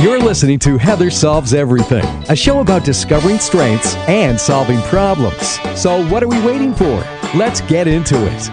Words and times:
You're 0.00 0.18
listening 0.18 0.58
to 0.60 0.78
Heather 0.78 1.10
Solves 1.10 1.52
Everything, 1.52 2.06
a 2.30 2.34
show 2.34 2.60
about 2.60 2.86
discovering 2.86 3.38
strengths 3.38 3.96
and 4.08 4.40
solving 4.40 4.80
problems. 4.84 5.60
So, 5.78 6.02
what 6.08 6.22
are 6.22 6.26
we 6.26 6.40
waiting 6.40 6.74
for? 6.74 7.06
Let's 7.34 7.60
get 7.60 7.86
into 7.86 8.16
it. 8.16 8.50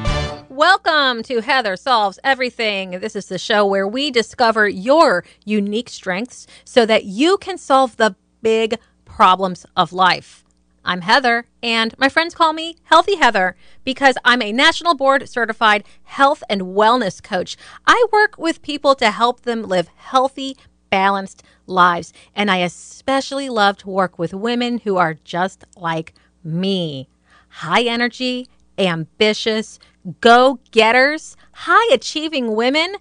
Welcome 0.50 1.24
to 1.24 1.40
Heather 1.40 1.78
Solves 1.78 2.20
Everything. 2.22 3.00
This 3.00 3.16
is 3.16 3.28
the 3.28 3.38
show 3.38 3.66
where 3.66 3.88
we 3.88 4.12
discover 4.12 4.68
your 4.68 5.24
unique 5.46 5.88
strengths 5.88 6.48
so 6.66 6.86
that 6.86 7.06
you 7.06 7.38
can 7.38 7.58
solve 7.58 7.96
the 7.96 8.18
big 8.42 8.78
problems 9.06 9.66
of 9.78 9.94
life. 9.94 10.44
I'm 10.84 11.00
Heather, 11.00 11.48
and 11.64 11.98
my 11.98 12.10
friends 12.10 12.36
call 12.36 12.52
me 12.52 12.76
Healthy 12.84 13.16
Heather 13.16 13.56
because 13.86 14.18
I'm 14.26 14.42
a 14.42 14.52
national 14.52 14.96
board 14.96 15.30
certified 15.30 15.86
health 16.04 16.44
and 16.50 16.64
wellness 16.64 17.24
coach. 17.24 17.56
I 17.86 18.06
work 18.12 18.38
with 18.38 18.62
people 18.62 18.96
to 18.96 19.12
help 19.12 19.42
them 19.42 19.64
live 19.64 19.88
healthy, 19.96 20.58
balanced 20.90 21.44
lives. 21.66 22.14
And 22.36 22.50
I 22.50 22.58
especially 22.58 23.50
love 23.50 23.78
to 23.78 23.90
work 23.90 24.18
with 24.18 24.34
women 24.34 24.80
who 24.80 24.98
are 24.98 25.14
just 25.14 25.64
like 25.76 26.14
me 26.44 27.10
high 27.50 27.84
energy, 27.84 28.48
ambitious, 28.78 29.80
go 30.22 30.60
getters, 30.72 31.36
high 31.54 31.94
achieving 31.94 32.56
women 32.56 32.96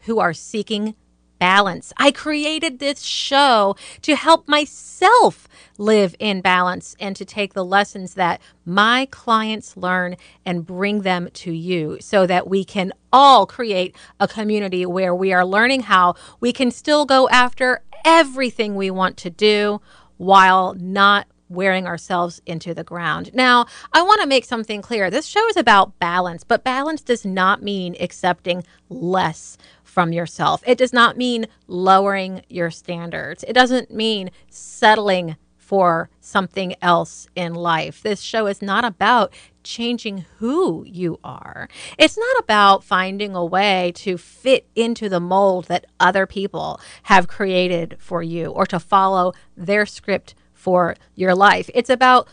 who 0.00 0.18
are 0.18 0.34
seeking 0.34 0.94
balance. 1.38 1.92
I 1.96 2.10
created 2.10 2.78
this 2.78 3.02
show 3.02 3.76
to 4.02 4.16
help 4.16 4.48
myself 4.48 5.48
live 5.78 6.14
in 6.18 6.40
balance 6.40 6.96
and 6.98 7.14
to 7.16 7.24
take 7.24 7.54
the 7.54 7.64
lessons 7.64 8.14
that 8.14 8.40
my 8.64 9.06
clients 9.10 9.76
learn 9.76 10.16
and 10.44 10.66
bring 10.66 11.02
them 11.02 11.28
to 11.34 11.52
you 11.52 11.98
so 12.00 12.26
that 12.26 12.48
we 12.48 12.64
can 12.64 12.92
all 13.12 13.46
create 13.46 13.94
a 14.18 14.28
community 14.28 14.86
where 14.86 15.14
we 15.14 15.32
are 15.32 15.44
learning 15.44 15.82
how 15.82 16.14
we 16.40 16.52
can 16.52 16.70
still 16.70 17.04
go 17.04 17.28
after 17.28 17.82
everything 18.04 18.74
we 18.74 18.90
want 18.90 19.16
to 19.18 19.30
do 19.30 19.80
while 20.16 20.74
not 20.74 21.26
wearing 21.48 21.86
ourselves 21.86 22.40
into 22.46 22.74
the 22.74 22.84
ground. 22.84 23.30
Now, 23.32 23.66
I 23.92 24.02
want 24.02 24.20
to 24.20 24.26
make 24.26 24.44
something 24.44 24.82
clear. 24.82 25.10
This 25.10 25.26
show 25.26 25.46
is 25.48 25.56
about 25.56 25.98
balance, 25.98 26.42
but 26.42 26.64
balance 26.64 27.02
does 27.02 27.24
not 27.24 27.62
mean 27.62 27.94
accepting 28.00 28.64
less 28.88 29.56
from 29.96 30.12
yourself. 30.12 30.62
It 30.66 30.76
does 30.76 30.92
not 30.92 31.16
mean 31.16 31.46
lowering 31.66 32.42
your 32.50 32.70
standards. 32.70 33.42
It 33.48 33.54
doesn't 33.54 33.90
mean 33.90 34.30
settling 34.50 35.36
for 35.56 36.10
something 36.20 36.74
else 36.82 37.28
in 37.34 37.54
life. 37.54 38.02
This 38.02 38.20
show 38.20 38.46
is 38.46 38.60
not 38.60 38.84
about 38.84 39.32
changing 39.64 40.26
who 40.36 40.84
you 40.86 41.18
are. 41.24 41.70
It's 41.96 42.18
not 42.18 42.38
about 42.38 42.84
finding 42.84 43.34
a 43.34 43.42
way 43.42 43.90
to 43.94 44.18
fit 44.18 44.66
into 44.74 45.08
the 45.08 45.18
mold 45.18 45.64
that 45.68 45.86
other 45.98 46.26
people 46.26 46.78
have 47.04 47.26
created 47.26 47.96
for 47.98 48.22
you 48.22 48.48
or 48.48 48.66
to 48.66 48.78
follow 48.78 49.32
their 49.56 49.86
script 49.86 50.34
for 50.52 50.94
your 51.14 51.34
life. 51.34 51.70
It's 51.72 51.88
about 51.88 52.28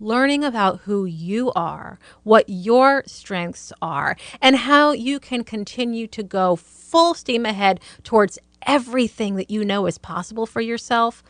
learning 0.00 0.44
about 0.44 0.80
who 0.80 1.04
you 1.04 1.52
are, 1.52 1.98
what 2.22 2.44
your 2.48 3.02
strengths 3.06 3.72
are, 3.82 4.16
and 4.40 4.56
how 4.56 4.92
you 4.92 5.18
can 5.18 5.44
continue 5.44 6.06
to 6.06 6.22
go 6.22 6.56
full 6.56 7.14
steam 7.14 7.44
ahead 7.44 7.80
towards 8.02 8.38
everything 8.62 9.36
that 9.36 9.50
you 9.50 9.64
know 9.64 9.86
is 9.86 9.98
possible 9.98 10.46
for 10.46 10.60
yourself, 10.60 11.22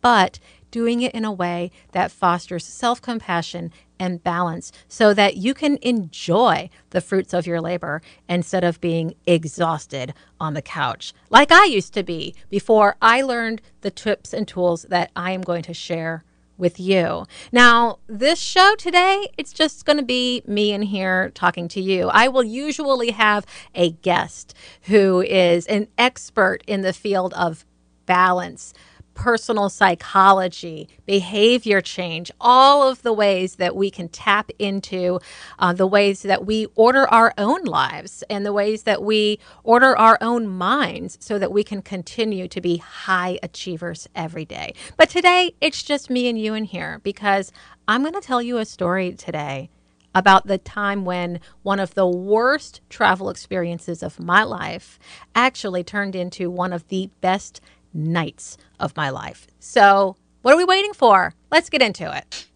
but 0.00 0.38
doing 0.70 1.02
it 1.02 1.14
in 1.14 1.24
a 1.24 1.32
way 1.32 1.70
that 1.92 2.10
fosters 2.10 2.64
self 2.64 3.00
compassion 3.00 3.72
and 3.98 4.24
balance 4.24 4.72
so 4.88 5.14
that 5.14 5.36
you 5.36 5.54
can 5.54 5.78
enjoy 5.82 6.68
the 6.90 7.00
fruits 7.00 7.32
of 7.32 7.46
your 7.46 7.60
labor 7.60 8.02
instead 8.28 8.64
of 8.64 8.80
being 8.80 9.14
exhausted 9.24 10.12
on 10.40 10.54
the 10.54 10.62
couch, 10.62 11.14
like 11.30 11.52
I 11.52 11.66
used 11.66 11.94
to 11.94 12.02
be 12.02 12.34
before 12.50 12.96
I 13.00 13.22
learned 13.22 13.62
the 13.82 13.90
tips 13.92 14.32
and 14.32 14.48
tools 14.48 14.82
that 14.88 15.12
I 15.14 15.30
am 15.30 15.42
going 15.42 15.62
to 15.62 15.74
share 15.74 16.24
with 16.56 16.78
you. 16.78 17.26
Now, 17.52 17.98
this 18.06 18.38
show 18.38 18.74
today, 18.76 19.28
it's 19.36 19.52
just 19.52 19.84
going 19.84 19.98
to 19.98 20.04
be 20.04 20.42
me 20.46 20.72
in 20.72 20.82
here 20.82 21.30
talking 21.30 21.68
to 21.68 21.80
you. 21.80 22.08
I 22.08 22.28
will 22.28 22.44
usually 22.44 23.10
have 23.10 23.46
a 23.74 23.90
guest 23.90 24.54
who 24.82 25.20
is 25.22 25.66
an 25.66 25.88
expert 25.98 26.62
in 26.66 26.82
the 26.82 26.92
field 26.92 27.34
of 27.34 27.64
balance 28.06 28.74
personal 29.14 29.68
psychology, 29.68 30.88
behavior 31.06 31.80
change, 31.80 32.30
all 32.40 32.88
of 32.88 33.02
the 33.02 33.12
ways 33.12 33.56
that 33.56 33.74
we 33.74 33.90
can 33.90 34.08
tap 34.08 34.50
into 34.58 35.20
uh, 35.58 35.72
the 35.72 35.86
ways 35.86 36.22
that 36.22 36.44
we 36.44 36.66
order 36.74 37.08
our 37.08 37.32
own 37.38 37.64
lives 37.64 38.22
and 38.28 38.44
the 38.44 38.52
ways 38.52 38.82
that 38.82 39.02
we 39.02 39.38
order 39.62 39.96
our 39.96 40.18
own 40.20 40.46
minds 40.46 41.16
so 41.20 41.38
that 41.38 41.52
we 41.52 41.64
can 41.64 41.82
continue 41.82 42.48
to 42.48 42.60
be 42.60 42.78
high 42.78 43.38
achievers 43.42 44.08
every 44.14 44.44
day. 44.44 44.74
But 44.96 45.08
today, 45.08 45.54
it's 45.60 45.82
just 45.82 46.10
me 46.10 46.28
and 46.28 46.38
you 46.38 46.54
in 46.54 46.64
here 46.64 47.00
because 47.02 47.52
I'm 47.88 48.02
going 48.02 48.14
to 48.14 48.20
tell 48.20 48.42
you 48.42 48.58
a 48.58 48.64
story 48.64 49.12
today 49.12 49.70
about 50.14 50.46
the 50.46 50.58
time 50.58 51.04
when 51.04 51.40
one 51.62 51.80
of 51.80 51.94
the 51.94 52.06
worst 52.06 52.80
travel 52.88 53.28
experiences 53.28 54.02
of 54.02 54.20
my 54.20 54.44
life 54.44 54.98
actually 55.34 55.82
turned 55.82 56.14
into 56.14 56.50
one 56.50 56.72
of 56.72 56.86
the 56.88 57.10
best 57.20 57.60
nights 57.94 58.58
of 58.78 58.96
my 58.96 59.10
life. 59.10 59.46
So, 59.60 60.16
what 60.42 60.52
are 60.52 60.58
we 60.58 60.64
waiting 60.64 60.92
for? 60.92 61.32
Let's 61.50 61.70
get 61.70 61.80
into 61.80 62.14
it. 62.14 62.46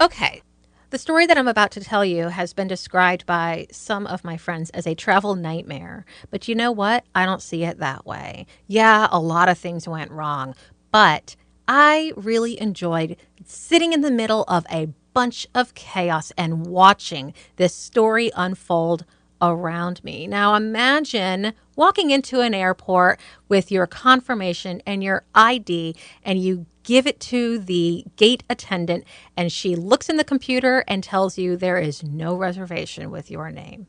Okay. 0.00 0.42
The 0.90 0.98
story 0.98 1.26
that 1.26 1.38
I'm 1.38 1.48
about 1.48 1.70
to 1.72 1.80
tell 1.80 2.04
you 2.04 2.28
has 2.28 2.52
been 2.52 2.68
described 2.68 3.26
by 3.26 3.66
some 3.72 4.06
of 4.06 4.22
my 4.22 4.36
friends 4.36 4.70
as 4.70 4.86
a 4.86 4.94
travel 4.94 5.34
nightmare. 5.34 6.04
But 6.30 6.46
you 6.46 6.54
know 6.54 6.70
what? 6.70 7.04
I 7.14 7.24
don't 7.24 7.42
see 7.42 7.64
it 7.64 7.78
that 7.78 8.06
way. 8.06 8.46
Yeah, 8.66 9.08
a 9.10 9.18
lot 9.18 9.48
of 9.48 9.58
things 9.58 9.88
went 9.88 10.12
wrong, 10.12 10.54
but 10.92 11.34
I 11.66 12.12
really 12.16 12.60
enjoyed 12.60 13.16
sitting 13.44 13.92
in 13.92 14.02
the 14.02 14.10
middle 14.10 14.44
of 14.46 14.66
a 14.70 14.88
bunch 15.14 15.46
of 15.54 15.74
chaos 15.74 16.32
and 16.36 16.66
watching 16.66 17.32
this 17.56 17.74
story 17.74 18.30
unfold 18.36 19.04
around 19.40 20.02
me. 20.04 20.26
Now 20.26 20.54
imagine 20.54 21.52
walking 21.76 22.10
into 22.10 22.40
an 22.40 22.54
airport 22.54 23.20
with 23.48 23.70
your 23.70 23.86
confirmation 23.86 24.82
and 24.86 25.02
your 25.02 25.24
ID 25.34 25.96
and 26.22 26.38
you 26.38 26.66
give 26.82 27.06
it 27.06 27.18
to 27.18 27.58
the 27.58 28.04
gate 28.16 28.42
attendant 28.48 29.04
and 29.36 29.50
she 29.50 29.74
looks 29.74 30.08
in 30.08 30.16
the 30.16 30.24
computer 30.24 30.84
and 30.86 31.02
tells 31.02 31.38
you 31.38 31.56
there 31.56 31.78
is 31.78 32.02
no 32.02 32.34
reservation 32.34 33.10
with 33.10 33.30
your 33.30 33.50
name. 33.50 33.86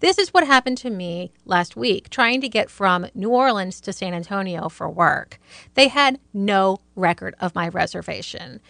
This 0.00 0.18
is 0.18 0.32
what 0.32 0.46
happened 0.46 0.78
to 0.78 0.90
me 0.90 1.32
last 1.44 1.76
week 1.76 2.10
trying 2.10 2.40
to 2.40 2.48
get 2.48 2.70
from 2.70 3.06
New 3.14 3.30
Orleans 3.30 3.80
to 3.82 3.92
San 3.92 4.14
Antonio 4.14 4.68
for 4.68 4.88
work. 4.88 5.38
They 5.74 5.88
had 5.88 6.18
no 6.32 6.78
record 6.94 7.34
of 7.40 7.54
my 7.54 7.68
reservation. 7.68 8.60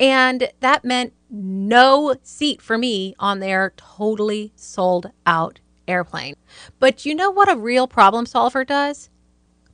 And 0.00 0.48
that 0.60 0.84
meant 0.84 1.12
no 1.30 2.16
seat 2.22 2.60
for 2.60 2.78
me 2.78 3.14
on 3.18 3.40
their 3.40 3.72
totally 3.76 4.52
sold 4.56 5.10
out 5.26 5.60
airplane. 5.86 6.34
But 6.78 7.04
you 7.04 7.14
know 7.14 7.30
what 7.30 7.50
a 7.50 7.56
real 7.56 7.86
problem 7.86 8.26
solver 8.26 8.64
does? 8.64 9.10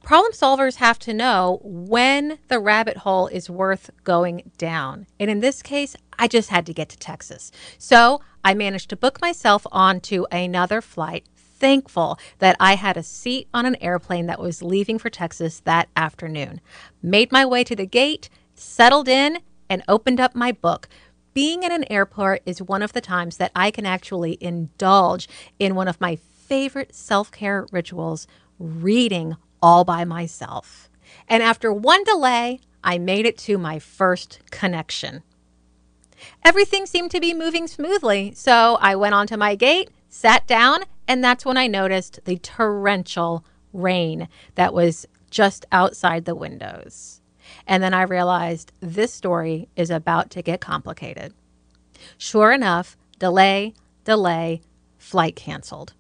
Problem 0.03 0.33
solvers 0.33 0.77
have 0.77 0.99
to 1.01 1.13
know 1.13 1.61
when 1.63 2.39
the 2.49 2.59
rabbit 2.59 2.99
hole 2.99 3.27
is 3.27 3.51
worth 3.51 3.91
going 4.03 4.51
down. 4.57 5.07
And 5.19 5.31
in 5.31 5.41
this 5.41 5.63
case, 5.63 5.95
I 6.19 6.27
just 6.27 6.49
had 6.49 6.65
to 6.67 6.73
get 6.73 6.89
to 6.89 6.99
Texas. 6.99 7.53
So 7.79 8.23
I 8.43 8.55
managed 8.55 8.89
to 8.91 8.97
book 8.97 9.21
myself 9.21 9.67
onto 9.71 10.25
another 10.33 10.81
flight, 10.81 11.27
thankful 11.37 12.19
that 12.39 12.57
I 12.59 12.77
had 12.77 12.97
a 12.97 13.03
seat 13.03 13.49
on 13.53 13.67
an 13.67 13.77
airplane 13.77 14.27
that 14.27 14.41
was 14.41 14.63
leaving 14.63 14.99
for 14.99 15.11
Texas 15.11 15.61
that 15.61 15.89
afternoon. 15.95 16.63
Made 17.03 17.31
my 17.31 17.45
way 17.45 17.63
to 17.65 17.77
the 17.77 17.87
gate, 17.87 18.31
settled 18.55 19.07
in, 19.07 19.39
and 19.71 19.85
opened 19.89 20.21
up 20.21 20.35
my 20.35 20.53
book, 20.53 20.89
being 21.33 21.63
in 21.63 21.71
an 21.71 21.91
airport 21.91 22.43
is 22.45 22.61
one 22.61 22.83
of 22.83 22.93
the 22.93 23.01
times 23.01 23.37
that 23.37 23.53
I 23.55 23.71
can 23.71 23.87
actually 23.87 24.37
indulge 24.41 25.29
in 25.61 25.77
one 25.77 25.87
of 25.87 26.01
my 26.01 26.17
favorite 26.17 26.95
self 26.95 27.31
care 27.31 27.67
rituals 27.71 28.27
reading 28.59 29.37
all 29.63 29.85
by 29.85 30.05
myself. 30.05 30.91
And 31.29 31.43
after 31.43 31.73
one 31.73 32.03
delay, 32.05 32.61
I 32.83 32.99
made 32.99 33.27
it 33.27 33.39
to 33.39 33.57
my 33.57 33.79
first 33.79 34.41
connection. 34.51 35.23
Everything 36.45 36.85
seemed 36.85 37.11
to 37.13 37.21
be 37.21 37.33
moving 37.33 37.67
smoothly, 37.67 38.33
so 38.35 38.77
I 38.81 38.97
went 38.97 39.15
onto 39.15 39.37
my 39.37 39.55
gate, 39.55 39.91
sat 40.09 40.47
down, 40.47 40.85
and 41.07 41.23
that's 41.23 41.45
when 41.45 41.57
I 41.57 41.67
noticed 41.67 42.21
the 42.25 42.37
torrential 42.39 43.45
rain 43.73 44.29
that 44.57 44.75
was 44.75 45.07
just 45.31 45.65
outside 45.73 46.25
the 46.25 46.35
windows. 46.35 47.20
And 47.71 47.85
then 47.85 47.95
I 47.95 48.03
realized 48.03 48.73
this 48.81 49.15
story 49.15 49.69
is 49.77 49.91
about 49.91 50.29
to 50.31 50.43
get 50.43 50.61
complicated. 50.61 51.33
Sure 52.19 52.51
enough, 52.51 52.97
delay, 53.21 53.75
delay, 54.03 54.61
flight 54.99 55.37
canceled. 55.37 55.93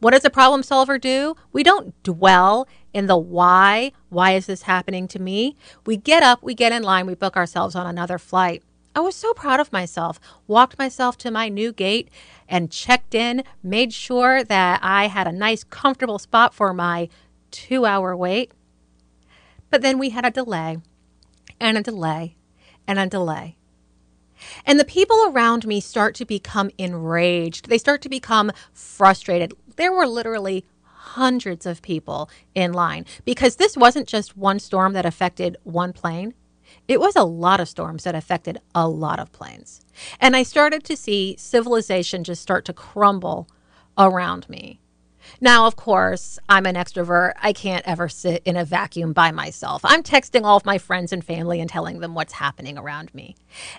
What 0.00 0.12
does 0.12 0.24
a 0.24 0.30
problem 0.30 0.62
solver 0.62 0.96
do? 0.96 1.36
We 1.52 1.62
don't 1.62 2.02
dwell 2.02 2.66
in 2.94 3.08
the 3.08 3.18
why. 3.18 3.92
Why 4.08 4.32
is 4.32 4.46
this 4.46 4.62
happening 4.62 5.06
to 5.08 5.18
me? 5.20 5.54
We 5.84 5.98
get 5.98 6.22
up, 6.22 6.42
we 6.42 6.54
get 6.54 6.72
in 6.72 6.82
line, 6.82 7.06
we 7.06 7.14
book 7.14 7.36
ourselves 7.36 7.74
on 7.74 7.86
another 7.86 8.18
flight. 8.18 8.62
I 8.96 9.00
was 9.00 9.14
so 9.14 9.34
proud 9.34 9.60
of 9.60 9.70
myself. 9.70 10.18
Walked 10.46 10.78
myself 10.78 11.18
to 11.18 11.30
my 11.30 11.50
new 11.50 11.74
gate 11.74 12.08
and 12.48 12.70
checked 12.70 13.14
in, 13.14 13.44
made 13.62 13.92
sure 13.92 14.42
that 14.44 14.80
I 14.82 15.08
had 15.08 15.26
a 15.26 15.32
nice, 15.32 15.62
comfortable 15.62 16.18
spot 16.18 16.54
for 16.54 16.72
my 16.72 17.10
two 17.50 17.84
hour 17.84 18.16
wait. 18.16 18.50
But 19.68 19.82
then 19.82 19.98
we 19.98 20.08
had 20.10 20.24
a 20.24 20.30
delay 20.30 20.78
and 21.62 21.78
a 21.78 21.82
delay 21.82 22.36
and 22.86 22.98
a 22.98 23.06
delay. 23.06 23.56
And 24.66 24.78
the 24.78 24.84
people 24.84 25.24
around 25.28 25.66
me 25.66 25.80
start 25.80 26.16
to 26.16 26.24
become 26.24 26.70
enraged. 26.76 27.68
They 27.68 27.78
start 27.78 28.02
to 28.02 28.08
become 28.08 28.50
frustrated. 28.72 29.54
There 29.76 29.92
were 29.92 30.06
literally 30.06 30.64
hundreds 30.82 31.64
of 31.64 31.80
people 31.80 32.28
in 32.54 32.72
line 32.72 33.06
because 33.24 33.56
this 33.56 33.76
wasn't 33.76 34.08
just 34.08 34.36
one 34.36 34.58
storm 34.58 34.92
that 34.94 35.06
affected 35.06 35.56
one 35.62 35.92
plane. 35.92 36.34
It 36.88 36.98
was 36.98 37.14
a 37.14 37.22
lot 37.22 37.60
of 37.60 37.68
storms 37.68 38.04
that 38.04 38.16
affected 38.16 38.60
a 38.74 38.88
lot 38.88 39.20
of 39.20 39.30
planes. 39.30 39.80
And 40.18 40.34
I 40.34 40.42
started 40.42 40.82
to 40.84 40.96
see 40.96 41.36
civilization 41.38 42.24
just 42.24 42.42
start 42.42 42.64
to 42.64 42.72
crumble 42.72 43.48
around 43.96 44.48
me. 44.48 44.80
Now, 45.40 45.66
of 45.66 45.76
course, 45.76 46.38
I'm 46.48 46.66
an 46.66 46.74
extrovert. 46.74 47.32
I 47.40 47.52
can't 47.52 47.86
ever 47.86 48.08
sit 48.08 48.42
in 48.44 48.56
a 48.56 48.64
vacuum 48.64 49.12
by 49.12 49.30
myself. 49.30 49.82
I'm 49.84 50.02
texting 50.02 50.44
all 50.44 50.56
of 50.56 50.64
my 50.64 50.78
friends 50.78 51.12
and 51.12 51.24
family 51.24 51.60
and 51.60 51.68
telling 51.68 52.00
them 52.00 52.14
what's 52.14 52.34
happening 52.34 52.78
around 52.78 53.14
me. 53.14 53.36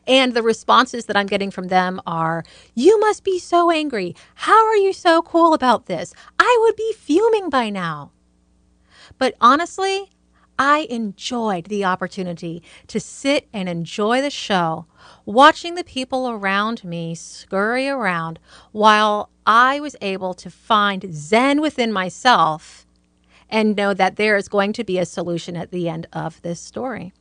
And 0.08 0.34
the 0.34 0.44
responses 0.44 1.06
that 1.06 1.18
I'm 1.18 1.28
getting 1.28 1.52
from 1.52 1.68
them 1.68 2.02
are, 2.06 2.44
You 2.76 3.00
must 3.00 3.24
be 3.24 3.40
so 3.40 3.72
angry. 3.72 4.16
How 4.36 4.66
are 4.68 4.76
you 4.76 4.94
so 4.94 5.22
cool 5.22 5.54
about 5.54 5.86
this? 5.86 6.14
I 6.40 6.58
would 6.62 6.76
be 6.76 6.94
fuming 6.94 7.50
by 7.50 7.70
now. 7.70 8.12
But 9.18 9.36
honestly, 9.40 10.10
I 10.58 10.88
enjoyed 10.90 11.66
the 11.66 11.86
opportunity 11.86 12.62
to 12.88 13.00
sit 13.00 13.48
and 13.52 13.68
enjoy 13.68 14.22
the 14.22 14.30
show, 14.30 14.86
watching 15.26 15.76
the 15.76 15.84
people 15.84 16.30
around 16.30 16.84
me 16.84 17.16
scurry 17.16 17.90
around 17.90 18.40
while 18.72 19.30
I 19.46 19.80
was 19.80 19.96
able 20.02 20.34
to 20.36 20.50
find 20.50 21.14
Zen 21.14 21.62
within 21.62 21.92
myself 21.92 22.86
and 23.50 23.76
know 23.76 23.94
that 23.94 24.16
there 24.16 24.38
is 24.38 24.48
going 24.48 24.74
to 24.74 24.84
be 24.84 24.98
a 24.98 25.06
solution 25.06 25.56
at 25.56 25.72
the 25.72 25.90
end 25.90 26.08
of 26.14 26.42
this 26.42 26.60
story. 26.60 27.14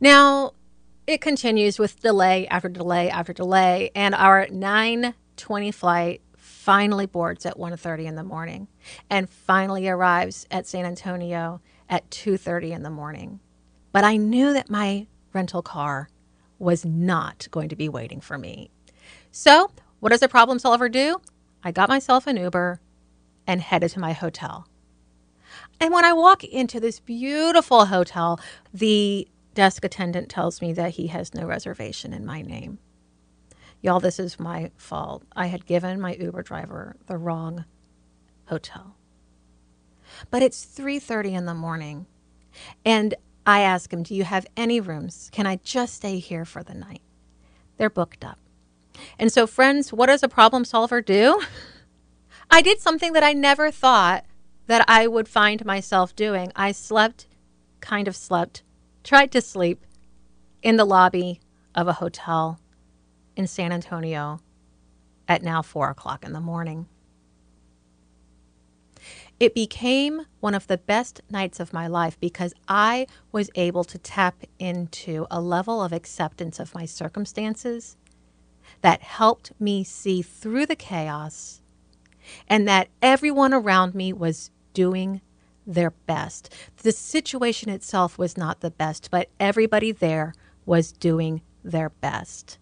Now, 0.00 0.52
it 1.06 1.20
continues 1.20 1.78
with 1.78 2.00
delay 2.00 2.46
after 2.48 2.68
delay 2.68 3.08
after 3.08 3.32
delay, 3.32 3.90
and 3.94 4.14
our 4.14 4.48
920 4.50 5.70
flight 5.70 6.20
finally 6.36 7.06
boards 7.06 7.46
at 7.46 7.56
1.30 7.56 8.06
in 8.06 8.14
the 8.16 8.24
morning 8.24 8.66
and 9.08 9.30
finally 9.30 9.88
arrives 9.88 10.46
at 10.50 10.66
San 10.66 10.84
Antonio 10.84 11.60
at 11.88 12.10
2:30 12.10 12.72
in 12.72 12.82
the 12.82 12.90
morning. 12.90 13.38
But 13.92 14.02
I 14.02 14.16
knew 14.16 14.52
that 14.52 14.68
my 14.68 15.06
rental 15.32 15.62
car 15.62 16.08
was 16.58 16.84
not 16.84 17.46
going 17.50 17.68
to 17.68 17.76
be 17.76 17.88
waiting 17.88 18.20
for 18.20 18.36
me. 18.38 18.70
So, 19.30 19.70
what 20.06 20.12
does 20.12 20.22
a 20.22 20.28
problem 20.28 20.60
solver 20.60 20.88
do? 20.88 21.20
I 21.64 21.72
got 21.72 21.88
myself 21.88 22.28
an 22.28 22.36
Uber 22.36 22.80
and 23.44 23.60
headed 23.60 23.90
to 23.90 23.98
my 23.98 24.12
hotel. 24.12 24.68
And 25.80 25.92
when 25.92 26.04
I 26.04 26.12
walk 26.12 26.44
into 26.44 26.78
this 26.78 27.00
beautiful 27.00 27.86
hotel, 27.86 28.38
the 28.72 29.26
desk 29.54 29.84
attendant 29.84 30.28
tells 30.28 30.62
me 30.62 30.72
that 30.74 30.92
he 30.92 31.08
has 31.08 31.34
no 31.34 31.44
reservation 31.44 32.12
in 32.12 32.24
my 32.24 32.40
name. 32.40 32.78
Y'all, 33.82 33.98
this 33.98 34.20
is 34.20 34.38
my 34.38 34.70
fault. 34.76 35.24
I 35.34 35.46
had 35.46 35.66
given 35.66 36.00
my 36.00 36.14
Uber 36.14 36.44
driver 36.44 36.94
the 37.08 37.16
wrong 37.16 37.64
hotel. 38.44 38.94
But 40.30 40.40
it's 40.40 40.64
3:30 40.64 41.34
in 41.34 41.46
the 41.46 41.52
morning. 41.52 42.06
And 42.84 43.16
I 43.44 43.62
ask 43.62 43.92
him, 43.92 44.04
"Do 44.04 44.14
you 44.14 44.22
have 44.22 44.46
any 44.56 44.78
rooms? 44.78 45.30
Can 45.32 45.48
I 45.48 45.56
just 45.64 45.94
stay 45.94 46.20
here 46.20 46.44
for 46.44 46.62
the 46.62 46.74
night?" 46.74 47.02
They're 47.76 47.90
booked 47.90 48.24
up. 48.24 48.38
And 49.18 49.32
so 49.32 49.46
friends, 49.46 49.92
what 49.92 50.06
does 50.06 50.22
a 50.22 50.28
problem 50.28 50.64
solver 50.64 51.00
do? 51.00 51.40
I 52.50 52.62
did 52.62 52.80
something 52.80 53.12
that 53.12 53.24
I 53.24 53.32
never 53.32 53.70
thought 53.70 54.24
that 54.66 54.84
I 54.88 55.06
would 55.06 55.28
find 55.28 55.64
myself 55.64 56.14
doing. 56.14 56.52
I 56.54 56.72
slept, 56.72 57.26
kind 57.80 58.08
of 58.08 58.16
slept, 58.16 58.62
tried 59.04 59.32
to 59.32 59.40
sleep 59.40 59.84
in 60.62 60.76
the 60.76 60.84
lobby 60.84 61.40
of 61.74 61.88
a 61.88 61.94
hotel 61.94 62.60
in 63.36 63.46
San 63.46 63.72
Antonio 63.72 64.40
at 65.28 65.42
now 65.42 65.62
four 65.62 65.90
o'clock 65.90 66.24
in 66.24 66.32
the 66.32 66.40
morning. 66.40 66.86
It 69.38 69.54
became 69.54 70.22
one 70.40 70.54
of 70.54 70.66
the 70.66 70.78
best 70.78 71.20
nights 71.30 71.60
of 71.60 71.72
my 71.72 71.86
life 71.86 72.18
because 72.18 72.54
I 72.68 73.06
was 73.32 73.50
able 73.54 73.84
to 73.84 73.98
tap 73.98 74.42
into 74.58 75.26
a 75.30 75.40
level 75.40 75.82
of 75.82 75.92
acceptance 75.92 76.58
of 76.58 76.74
my 76.74 76.86
circumstances 76.86 77.96
that 78.80 79.02
helped 79.02 79.52
me 79.58 79.84
see 79.84 80.22
through 80.22 80.66
the 80.66 80.76
chaos 80.76 81.60
and 82.48 82.66
that 82.66 82.88
everyone 83.00 83.54
around 83.54 83.94
me 83.94 84.12
was 84.12 84.50
doing 84.74 85.20
their 85.66 85.90
best. 85.90 86.52
The 86.82 86.92
situation 86.92 87.68
itself 87.70 88.18
was 88.18 88.36
not 88.36 88.60
the 88.60 88.70
best, 88.70 89.10
but 89.10 89.28
everybody 89.40 89.92
there 89.92 90.34
was 90.64 90.92
doing 90.92 91.42
their 91.64 91.90
best. 91.90 92.58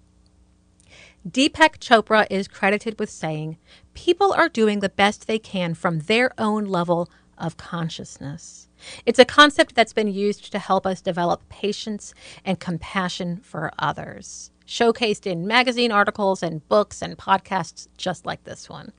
Deepak 1.28 1.78
Chopra 1.78 2.26
is 2.30 2.48
credited 2.48 2.98
with 2.98 3.10
saying, 3.10 3.56
People 3.94 4.32
are 4.32 4.48
doing 4.48 4.80
the 4.80 4.90
best 4.90 5.26
they 5.26 5.38
can 5.38 5.74
from 5.74 6.00
their 6.00 6.30
own 6.38 6.66
level 6.66 7.08
of 7.38 7.56
consciousness. 7.56 8.68
It's 9.06 9.18
a 9.18 9.24
concept 9.24 9.74
that's 9.74 9.94
been 9.94 10.12
used 10.12 10.52
to 10.52 10.58
help 10.58 10.86
us 10.86 11.00
develop 11.00 11.48
patience 11.48 12.14
and 12.44 12.60
compassion 12.60 13.38
for 13.38 13.72
others, 13.78 14.50
showcased 14.66 15.26
in 15.26 15.46
magazine 15.46 15.92
articles 15.92 16.42
and 16.42 16.66
books 16.68 17.02
and 17.02 17.16
podcasts 17.18 17.88
just 17.96 18.26
like 18.26 18.44
this 18.44 18.68
one. 18.68 18.92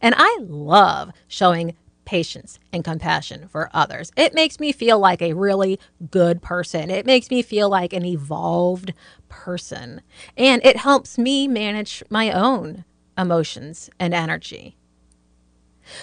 And 0.00 0.14
I 0.16 0.38
love 0.40 1.10
showing 1.28 1.76
patience 2.04 2.58
and 2.72 2.82
compassion 2.82 3.46
for 3.46 3.70
others. 3.72 4.10
It 4.16 4.34
makes 4.34 4.58
me 4.58 4.72
feel 4.72 4.98
like 4.98 5.22
a 5.22 5.34
really 5.34 5.78
good 6.10 6.42
person. 6.42 6.90
It 6.90 7.06
makes 7.06 7.30
me 7.30 7.42
feel 7.42 7.68
like 7.68 7.92
an 7.92 8.04
evolved 8.04 8.92
person. 9.28 10.00
And 10.36 10.64
it 10.64 10.78
helps 10.78 11.18
me 11.18 11.46
manage 11.46 12.02
my 12.10 12.32
own 12.32 12.84
emotions 13.16 13.90
and 14.00 14.12
energy. 14.12 14.76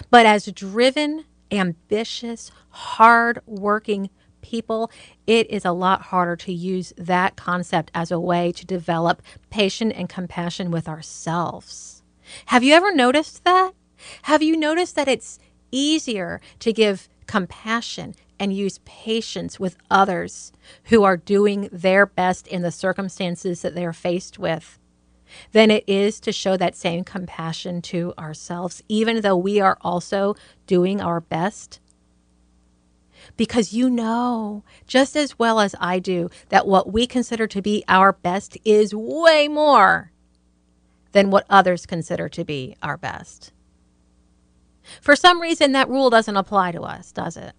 But 0.10 0.26
as 0.26 0.46
driven, 0.52 1.26
ambitious, 1.52 2.52
hard 2.70 3.42
working 3.46 4.10
people, 4.48 4.90
it 5.26 5.50
is 5.50 5.66
a 5.66 5.72
lot 5.72 6.04
harder 6.04 6.36
to 6.38 6.54
use 6.54 6.94
that 6.98 7.36
concept 7.36 7.92
as 7.94 8.12
a 8.12 8.20
way 8.20 8.52
to 8.54 8.66
develop 8.66 9.22
patience 9.50 9.94
and 9.96 10.08
compassion 10.08 10.72
with 10.72 10.88
ourselves. 10.88 12.02
Have 12.48 12.64
you 12.64 12.74
ever 12.74 12.94
noticed 12.94 13.44
that? 13.44 13.74
Have 14.24 14.42
you 14.42 14.56
noticed 14.56 14.96
that 14.96 15.08
it's 15.08 15.40
easier 15.72 16.40
to 16.60 16.72
give 16.72 17.10
compassion 17.26 18.16
and 18.40 18.54
use 18.54 18.80
patience 18.86 19.60
with 19.60 19.78
others 19.92 20.52
who 20.86 21.04
are 21.04 21.18
doing 21.18 21.70
their 21.72 22.06
best 22.06 22.48
in 22.48 22.62
the 22.62 22.72
circumstances 22.72 23.62
that 23.62 23.76
they're 23.76 23.94
faced 23.94 24.40
with 24.40 24.80
than 25.52 25.70
it 25.72 25.84
is 25.88 26.20
to 26.22 26.32
show 26.32 26.56
that 26.56 26.76
same 26.76 27.04
compassion 27.04 27.82
to 27.82 28.14
ourselves, 28.18 28.82
even 28.88 29.22
though 29.22 29.36
we 29.36 29.60
are 29.60 29.78
also 29.82 30.36
doing 30.68 31.02
our 31.02 31.20
best. 31.20 31.80
Because 33.36 33.74
you 33.74 33.90
know 33.90 34.64
just 34.86 35.16
as 35.16 35.38
well 35.38 35.60
as 35.60 35.76
I 35.80 36.00
do 36.00 36.30
that 36.50 36.68
what 36.68 36.92
we 36.92 37.08
consider 37.08 37.48
to 37.48 37.62
be 37.62 37.84
our 37.88 38.14
best 38.14 38.58
is 38.64 38.94
way 38.96 39.48
more 39.48 40.12
than 41.12 41.30
what 41.30 41.46
others 41.50 41.86
consider 41.86 42.30
to 42.30 42.46
be 42.46 42.76
our 42.82 42.98
best. 42.98 43.52
For 45.02 45.16
some 45.16 45.42
reason, 45.42 45.74
that 45.74 45.90
rule 45.90 46.10
doesn't 46.10 46.38
apply 46.38 46.72
to 46.72 46.82
us, 46.82 47.12
does 47.12 47.38
it? 47.38 47.54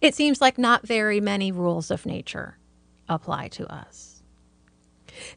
It 0.00 0.14
seems 0.14 0.40
like 0.40 0.58
not 0.58 0.86
very 0.86 1.20
many 1.20 1.52
rules 1.52 1.90
of 1.90 2.06
nature 2.06 2.58
apply 3.08 3.48
to 3.48 3.72
us. 3.72 4.22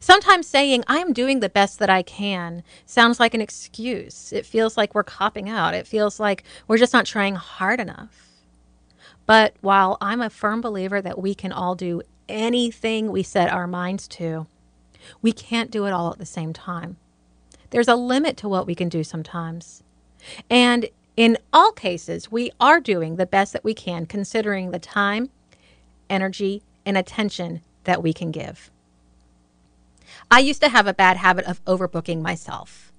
Sometimes 0.00 0.46
saying, 0.46 0.84
I'm 0.86 1.12
doing 1.12 1.40
the 1.40 1.48
best 1.48 1.78
that 1.78 1.90
I 1.90 2.02
can, 2.02 2.62
sounds 2.86 3.20
like 3.20 3.34
an 3.34 3.40
excuse. 3.40 4.32
It 4.32 4.46
feels 4.46 4.76
like 4.76 4.94
we're 4.94 5.04
copping 5.04 5.48
out. 5.48 5.74
It 5.74 5.86
feels 5.86 6.18
like 6.18 6.44
we're 6.66 6.78
just 6.78 6.92
not 6.92 7.06
trying 7.06 7.34
hard 7.34 7.78
enough. 7.80 8.25
But 9.26 9.54
while 9.60 9.98
I'm 10.00 10.20
a 10.20 10.30
firm 10.30 10.60
believer 10.60 11.02
that 11.02 11.18
we 11.18 11.34
can 11.34 11.52
all 11.52 11.74
do 11.74 12.02
anything 12.28 13.10
we 13.10 13.22
set 13.22 13.52
our 13.52 13.66
minds 13.66 14.08
to, 14.08 14.46
we 15.20 15.32
can't 15.32 15.70
do 15.70 15.86
it 15.86 15.92
all 15.92 16.10
at 16.12 16.18
the 16.18 16.26
same 16.26 16.52
time. 16.52 16.96
There's 17.70 17.88
a 17.88 17.96
limit 17.96 18.36
to 18.38 18.48
what 18.48 18.66
we 18.66 18.74
can 18.74 18.88
do 18.88 19.02
sometimes. 19.04 19.82
And 20.48 20.88
in 21.16 21.38
all 21.52 21.72
cases, 21.72 22.30
we 22.30 22.50
are 22.60 22.80
doing 22.80 23.16
the 23.16 23.26
best 23.26 23.52
that 23.52 23.64
we 23.64 23.74
can 23.74 24.06
considering 24.06 24.70
the 24.70 24.78
time, 24.78 25.30
energy, 26.08 26.62
and 26.84 26.96
attention 26.96 27.62
that 27.84 28.02
we 28.02 28.12
can 28.12 28.30
give. 28.30 28.70
I 30.30 30.40
used 30.40 30.62
to 30.62 30.68
have 30.68 30.86
a 30.86 30.94
bad 30.94 31.16
habit 31.16 31.44
of 31.46 31.64
overbooking 31.64 32.22
myself. 32.22 32.92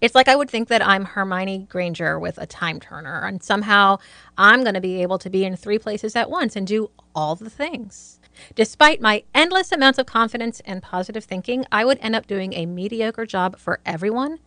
It's 0.00 0.14
like 0.14 0.28
I 0.28 0.36
would 0.36 0.48
think 0.48 0.68
that 0.68 0.86
I'm 0.86 1.04
Hermione 1.04 1.66
Granger 1.68 2.20
with 2.20 2.38
a 2.38 2.46
time 2.46 2.78
turner, 2.78 3.24
and 3.24 3.42
somehow 3.42 3.98
I'm 4.36 4.62
going 4.62 4.74
to 4.74 4.80
be 4.80 5.02
able 5.02 5.18
to 5.18 5.30
be 5.30 5.44
in 5.44 5.56
three 5.56 5.78
places 5.78 6.14
at 6.14 6.30
once 6.30 6.54
and 6.54 6.66
do 6.66 6.90
all 7.16 7.34
the 7.34 7.50
things. 7.50 8.20
Despite 8.54 9.00
my 9.00 9.24
endless 9.34 9.72
amounts 9.72 9.98
of 9.98 10.06
confidence 10.06 10.60
and 10.64 10.82
positive 10.82 11.24
thinking, 11.24 11.64
I 11.72 11.84
would 11.84 11.98
end 12.00 12.14
up 12.14 12.28
doing 12.28 12.52
a 12.52 12.66
mediocre 12.66 13.26
job 13.26 13.58
for 13.58 13.80
everyone 13.84 14.38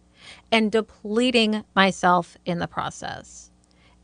and 0.51 0.71
depleting 0.71 1.65
myself 1.75 2.37
in 2.45 2.59
the 2.59 2.67
process. 2.67 3.51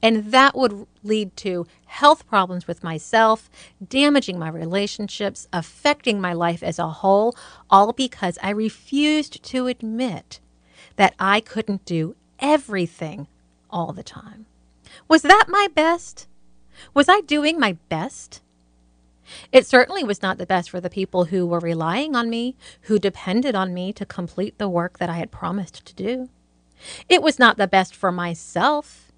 And 0.03 0.31
that 0.31 0.55
would 0.55 0.85
lead 1.01 1.35
to 1.37 1.65
health 1.85 2.27
problems 2.27 2.67
with 2.67 2.83
myself, 2.83 3.49
damaging 3.87 4.37
my 4.37 4.49
relationships, 4.49 5.47
affecting 5.53 6.19
my 6.19 6.33
life 6.33 6.61
as 6.61 6.77
a 6.77 6.89
whole, 6.89 7.35
all 7.69 7.93
because 7.93 8.37
I 8.43 8.49
refused 8.49 9.41
to 9.43 9.67
admit 9.67 10.41
that 10.97 11.15
I 11.17 11.39
couldn't 11.39 11.85
do 11.85 12.15
everything 12.39 13.27
all 13.69 13.93
the 13.93 14.03
time. 14.03 14.45
Was 15.07 15.21
that 15.23 15.45
my 15.47 15.67
best? 15.73 16.27
Was 16.93 17.09
I 17.09 17.21
doing 17.21 17.59
my 17.59 17.77
best? 17.89 18.41
It 19.51 19.65
certainly 19.65 20.03
was 20.03 20.21
not 20.21 20.37
the 20.37 20.45
best 20.45 20.69
for 20.69 20.79
the 20.79 20.89
people 20.89 21.25
who 21.25 21.45
were 21.45 21.59
relying 21.59 22.15
on 22.15 22.29
me, 22.29 22.55
who 22.81 22.99
depended 22.99 23.55
on 23.55 23.73
me 23.73 23.91
to 23.93 24.05
complete 24.05 24.57
the 24.57 24.69
work 24.69 24.99
that 24.99 25.09
I 25.09 25.17
had 25.17 25.31
promised 25.31 25.85
to 25.85 25.95
do. 25.95 26.29
It 27.09 27.21
was 27.21 27.39
not 27.39 27.57
the 27.57 27.67
best 27.67 27.95
for 27.95 28.11
myself. 28.11 29.11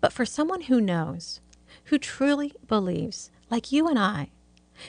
But 0.00 0.12
for 0.12 0.24
someone 0.24 0.62
who 0.62 0.80
knows, 0.80 1.40
who 1.84 1.98
truly 1.98 2.52
believes, 2.66 3.30
like 3.50 3.72
you 3.72 3.88
and 3.88 3.98
I, 3.98 4.30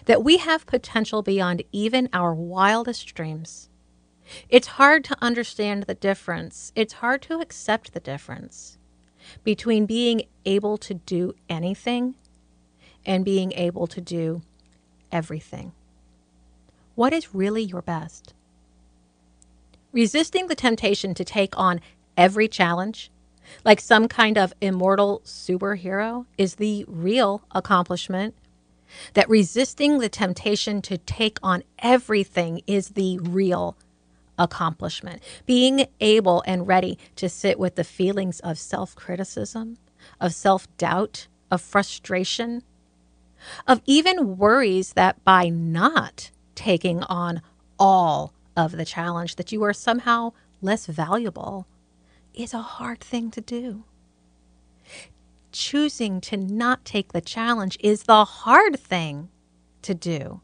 that 0.05 0.23
we 0.23 0.37
have 0.37 0.65
potential 0.65 1.21
beyond 1.21 1.63
even 1.71 2.09
our 2.13 2.33
wildest 2.33 3.13
dreams, 3.15 3.69
it's 4.49 4.67
hard 4.67 5.03
to 5.05 5.17
understand 5.21 5.83
the 5.83 5.93
difference. 5.93 6.71
It's 6.75 6.93
hard 6.93 7.21
to 7.23 7.39
accept 7.39 7.93
the 7.93 7.99
difference 7.99 8.77
between 9.43 9.85
being 9.85 10.23
able 10.45 10.77
to 10.77 10.93
do 10.93 11.33
anything 11.49 12.15
and 13.05 13.25
being 13.25 13.51
able 13.53 13.87
to 13.87 14.01
do 14.01 14.41
everything. 15.11 15.71
What 16.95 17.13
is 17.13 17.33
really 17.33 17.63
your 17.63 17.81
best? 17.81 18.33
Resisting 19.91 20.47
the 20.47 20.55
temptation 20.55 21.13
to 21.13 21.23
take 21.23 21.57
on 21.57 21.79
every 22.15 22.47
challenge, 22.47 23.11
like 23.63 23.79
some 23.79 24.07
kind 24.07 24.37
of 24.37 24.53
immortal 24.61 25.21
superhero, 25.23 26.25
is 26.37 26.55
the 26.55 26.85
real 26.87 27.43
accomplishment. 27.51 28.35
That 29.13 29.29
resisting 29.29 29.99
the 29.99 30.09
temptation 30.09 30.81
to 30.83 30.97
take 30.97 31.39
on 31.43 31.63
everything 31.79 32.61
is 32.67 32.89
the 32.89 33.19
real 33.19 33.75
accomplishment. 34.37 35.21
Being 35.45 35.87
able 35.99 36.43
and 36.45 36.67
ready 36.67 36.97
to 37.15 37.29
sit 37.29 37.59
with 37.59 37.75
the 37.75 37.83
feelings 37.83 38.39
of 38.41 38.59
self 38.59 38.95
criticism, 38.95 39.77
of 40.19 40.33
self 40.33 40.67
doubt, 40.77 41.27
of 41.51 41.61
frustration, 41.61 42.63
of 43.67 43.81
even 43.85 44.37
worries 44.37 44.93
that 44.93 45.23
by 45.23 45.49
not 45.49 46.31
taking 46.55 47.03
on 47.03 47.41
all 47.79 48.33
of 48.55 48.71
the 48.73 48.85
challenge 48.85 49.35
that 49.35 49.51
you 49.51 49.63
are 49.63 49.73
somehow 49.73 50.33
less 50.61 50.87
valuable 50.87 51.67
is 52.33 52.53
a 52.53 52.61
hard 52.61 52.99
thing 52.99 53.31
to 53.31 53.41
do. 53.41 53.83
Choosing 55.51 56.21
to 56.21 56.37
not 56.37 56.85
take 56.85 57.13
the 57.13 57.21
challenge 57.21 57.77
is 57.79 58.03
the 58.03 58.25
hard 58.25 58.79
thing 58.79 59.29
to 59.83 59.93
do. 59.93 60.41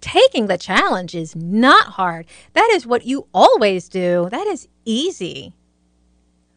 Taking 0.00 0.46
the 0.46 0.58
challenge 0.58 1.14
is 1.14 1.36
not 1.36 1.88
hard. 1.88 2.26
That 2.52 2.70
is 2.72 2.86
what 2.86 3.06
you 3.06 3.26
always 3.32 3.88
do. 3.88 4.28
That 4.30 4.46
is 4.46 4.68
easy. 4.84 5.52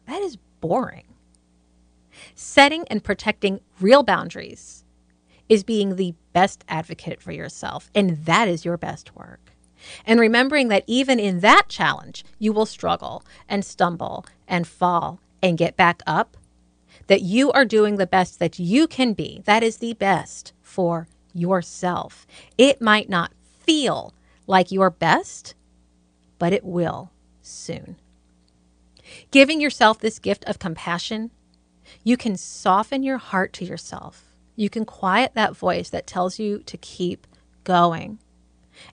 That 0.06 0.22
is 0.22 0.36
boring. 0.60 1.06
Setting 2.34 2.86
and 2.88 3.04
protecting 3.04 3.60
real 3.80 4.02
boundaries 4.02 4.84
is 5.48 5.62
being 5.62 5.96
the 5.96 6.14
best 6.32 6.64
advocate 6.68 7.20
for 7.20 7.32
yourself. 7.32 7.90
And 7.94 8.24
that 8.24 8.48
is 8.48 8.64
your 8.64 8.76
best 8.76 9.14
work. 9.14 9.52
And 10.06 10.18
remembering 10.18 10.68
that 10.68 10.84
even 10.86 11.20
in 11.20 11.40
that 11.40 11.68
challenge, 11.68 12.24
you 12.38 12.52
will 12.52 12.66
struggle 12.66 13.22
and 13.48 13.64
stumble 13.64 14.24
and 14.48 14.66
fall 14.66 15.20
and 15.42 15.58
get 15.58 15.76
back 15.76 16.02
up, 16.06 16.36
that 17.06 17.20
you 17.20 17.52
are 17.52 17.66
doing 17.66 17.96
the 17.96 18.06
best 18.06 18.38
that 18.38 18.58
you 18.58 18.86
can 18.86 19.12
be. 19.12 19.42
That 19.44 19.62
is 19.62 19.76
the 19.76 19.92
best 19.92 20.54
for 20.62 21.06
yourself. 21.34 22.26
It 22.56 22.80
might 22.80 23.08
not 23.10 23.32
feel 23.60 24.14
like 24.46 24.72
your 24.72 24.90
best, 24.90 25.54
but 26.38 26.52
it 26.52 26.64
will 26.64 27.10
soon. 27.42 27.96
Giving 29.30 29.60
yourself 29.60 29.98
this 29.98 30.18
gift 30.18 30.44
of 30.46 30.58
compassion, 30.58 31.30
you 32.02 32.16
can 32.16 32.36
soften 32.36 33.02
your 33.02 33.18
heart 33.18 33.52
to 33.54 33.64
yourself 33.64 34.34
you 34.56 34.70
can 34.70 34.84
quiet 34.84 35.32
that 35.34 35.56
voice 35.56 35.90
that 35.90 36.06
tells 36.06 36.38
you 36.38 36.60
to 36.60 36.76
keep 36.76 37.26
going. 37.64 38.18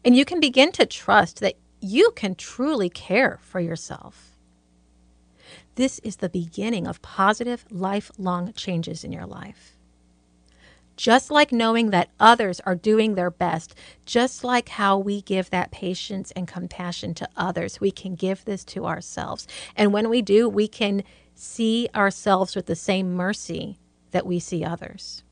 And 0.03 0.15
you 0.15 0.25
can 0.25 0.39
begin 0.39 0.71
to 0.73 0.85
trust 0.85 1.39
that 1.39 1.55
you 1.79 2.11
can 2.15 2.35
truly 2.35 2.89
care 2.89 3.39
for 3.41 3.59
yourself. 3.59 4.35
This 5.75 5.99
is 5.99 6.17
the 6.17 6.29
beginning 6.29 6.87
of 6.87 7.01
positive, 7.01 7.65
lifelong 7.69 8.53
changes 8.53 9.03
in 9.03 9.11
your 9.11 9.25
life. 9.25 9.77
Just 10.95 11.31
like 11.31 11.51
knowing 11.51 11.89
that 11.89 12.09
others 12.19 12.59
are 12.61 12.75
doing 12.75 13.15
their 13.15 13.31
best, 13.31 13.73
just 14.05 14.43
like 14.43 14.69
how 14.69 14.97
we 14.97 15.21
give 15.21 15.49
that 15.49 15.71
patience 15.71 16.31
and 16.31 16.47
compassion 16.47 17.13
to 17.15 17.29
others, 17.35 17.81
we 17.81 17.91
can 17.91 18.15
give 18.15 18.45
this 18.45 18.63
to 18.65 18.85
ourselves. 18.85 19.47
And 19.75 19.93
when 19.93 20.09
we 20.09 20.21
do, 20.21 20.47
we 20.47 20.67
can 20.67 21.03
see 21.33 21.89
ourselves 21.95 22.55
with 22.55 22.67
the 22.67 22.75
same 22.75 23.13
mercy 23.13 23.79
that 24.11 24.25
we 24.25 24.39
see 24.39 24.63
others. 24.63 25.23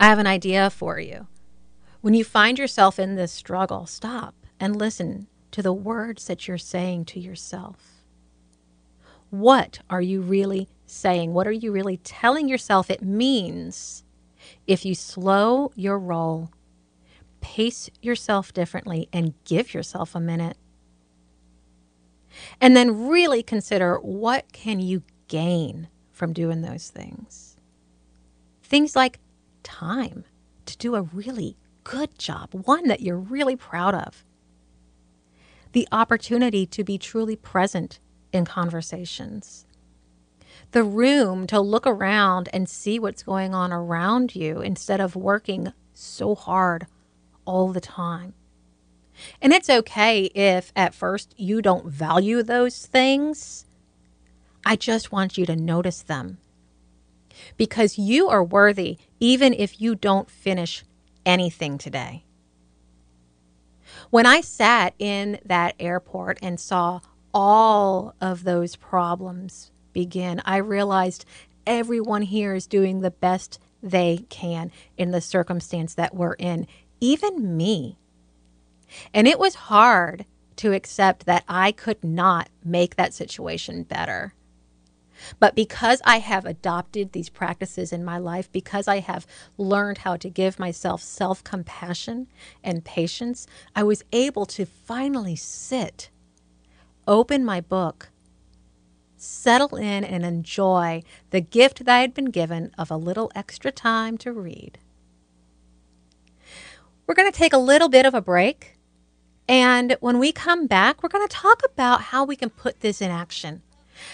I 0.00 0.06
have 0.06 0.18
an 0.18 0.26
idea 0.26 0.70
for 0.70 0.98
you. 0.98 1.26
When 2.00 2.14
you 2.14 2.24
find 2.24 2.58
yourself 2.58 2.98
in 2.98 3.16
this 3.16 3.32
struggle, 3.32 3.86
stop 3.86 4.34
and 4.58 4.76
listen 4.76 5.26
to 5.50 5.62
the 5.62 5.72
words 5.72 6.26
that 6.26 6.46
you're 6.46 6.58
saying 6.58 7.04
to 7.06 7.20
yourself. 7.20 8.02
What 9.30 9.80
are 9.90 10.00
you 10.00 10.20
really 10.20 10.68
saying? 10.86 11.32
What 11.32 11.46
are 11.46 11.52
you 11.52 11.72
really 11.72 11.98
telling 11.98 12.48
yourself 12.48 12.90
it 12.90 13.02
means 13.02 14.04
if 14.66 14.84
you 14.84 14.94
slow 14.94 15.72
your 15.74 15.98
roll, 15.98 16.50
pace 17.40 17.90
yourself 18.00 18.52
differently, 18.52 19.08
and 19.12 19.34
give 19.44 19.74
yourself 19.74 20.14
a 20.14 20.20
minute? 20.20 20.56
And 22.60 22.76
then 22.76 23.08
really 23.08 23.42
consider 23.42 23.96
what 23.96 24.52
can 24.52 24.80
you 24.80 25.02
gain 25.28 25.88
from 26.12 26.32
doing 26.32 26.62
those 26.62 26.88
things? 26.90 27.56
Things 28.62 28.96
like 28.96 29.18
time 29.62 30.24
to 30.66 30.76
do 30.76 30.94
a 30.94 31.02
really 31.02 31.56
good 31.84 32.18
job, 32.18 32.50
one 32.52 32.88
that 32.88 33.00
you're 33.00 33.18
really 33.18 33.56
proud 33.56 33.94
of. 33.94 34.24
The 35.72 35.86
opportunity 35.92 36.66
to 36.66 36.84
be 36.84 36.98
truly 36.98 37.36
present 37.36 38.00
in 38.32 38.44
conversations. 38.44 39.65
The 40.76 40.84
room 40.84 41.46
to 41.46 41.58
look 41.58 41.86
around 41.86 42.50
and 42.52 42.68
see 42.68 42.98
what's 42.98 43.22
going 43.22 43.54
on 43.54 43.72
around 43.72 44.36
you 44.36 44.60
instead 44.60 45.00
of 45.00 45.16
working 45.16 45.72
so 45.94 46.34
hard 46.34 46.86
all 47.46 47.72
the 47.72 47.80
time. 47.80 48.34
And 49.40 49.54
it's 49.54 49.70
okay 49.70 50.24
if 50.34 50.74
at 50.76 50.94
first 50.94 51.34
you 51.38 51.62
don't 51.62 51.86
value 51.86 52.42
those 52.42 52.84
things. 52.84 53.64
I 54.66 54.76
just 54.76 55.10
want 55.10 55.38
you 55.38 55.46
to 55.46 55.56
notice 55.56 56.02
them 56.02 56.36
because 57.56 57.96
you 57.96 58.28
are 58.28 58.44
worthy 58.44 58.98
even 59.18 59.54
if 59.54 59.80
you 59.80 59.94
don't 59.94 60.30
finish 60.30 60.84
anything 61.24 61.78
today. 61.78 62.26
When 64.10 64.26
I 64.26 64.42
sat 64.42 64.92
in 64.98 65.38
that 65.42 65.74
airport 65.80 66.38
and 66.42 66.60
saw 66.60 67.00
all 67.32 68.14
of 68.20 68.44
those 68.44 68.76
problems 68.76 69.70
begin, 69.96 70.42
I 70.44 70.58
realized 70.58 71.24
everyone 71.66 72.20
here 72.20 72.54
is 72.54 72.66
doing 72.66 73.00
the 73.00 73.10
best 73.10 73.58
they 73.82 74.26
can 74.28 74.70
in 74.98 75.10
the 75.10 75.22
circumstance 75.22 75.94
that 75.94 76.14
we're 76.14 76.34
in, 76.34 76.66
even 77.00 77.56
me. 77.56 77.96
And 79.14 79.26
it 79.26 79.38
was 79.38 79.54
hard 79.54 80.26
to 80.56 80.74
accept 80.74 81.24
that 81.24 81.44
I 81.48 81.72
could 81.72 82.04
not 82.04 82.50
make 82.62 82.96
that 82.96 83.14
situation 83.14 83.84
better. 83.84 84.34
But 85.40 85.54
because 85.54 86.02
I 86.04 86.18
have 86.18 86.44
adopted 86.44 87.12
these 87.12 87.30
practices 87.30 87.90
in 87.90 88.04
my 88.04 88.18
life, 88.18 88.52
because 88.52 88.86
I 88.86 88.98
have 88.98 89.26
learned 89.56 89.98
how 89.98 90.18
to 90.18 90.28
give 90.28 90.58
myself 90.58 91.00
self 91.00 91.42
compassion 91.42 92.26
and 92.62 92.84
patience, 92.84 93.46
I 93.74 93.82
was 93.82 94.04
able 94.12 94.44
to 94.44 94.66
finally 94.66 95.36
sit, 95.36 96.10
open 97.08 97.46
my 97.46 97.62
book, 97.62 98.10
settle 99.16 99.76
in, 99.76 100.04
and 100.04 100.24
enjoy 100.24 101.02
the 101.30 101.40
gift 101.40 101.84
that 101.84 101.96
I 101.96 102.00
had 102.00 102.14
been 102.14 102.30
given 102.30 102.72
of 102.76 102.90
a 102.90 102.96
little 102.96 103.30
extra 103.34 103.72
time 103.72 104.18
to 104.18 104.32
read. 104.32 104.78
We're 107.06 107.14
going 107.14 107.30
to 107.30 107.38
take 107.38 107.52
a 107.52 107.58
little 107.58 107.88
bit 107.88 108.04
of 108.04 108.14
a 108.14 108.20
break. 108.20 108.78
And 109.48 109.96
when 110.00 110.18
we 110.18 110.32
come 110.32 110.66
back, 110.66 111.02
we're 111.02 111.08
going 111.08 111.26
to 111.26 111.32
talk 111.32 111.62
about 111.64 112.02
how 112.02 112.24
we 112.24 112.34
can 112.34 112.50
put 112.50 112.80
this 112.80 113.00
in 113.00 113.10
action. 113.10 113.62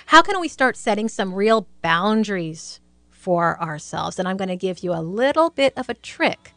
How 0.07 0.23
can 0.23 0.39
we 0.41 0.49
start 0.49 0.77
setting 0.77 1.09
some 1.09 1.35
real 1.35 1.67
boundaries 1.81 2.81
for 3.11 3.61
ourselves? 3.61 4.19
And 4.19 4.29
I'm 4.29 4.37
going 4.37 4.49
to 4.49 4.57
give 4.57 4.81
you 4.81 4.93
a 4.93 5.01
little 5.01 5.49
bit 5.49 5.73
of 5.77 5.89
a 5.89 5.95
trick 5.95 6.53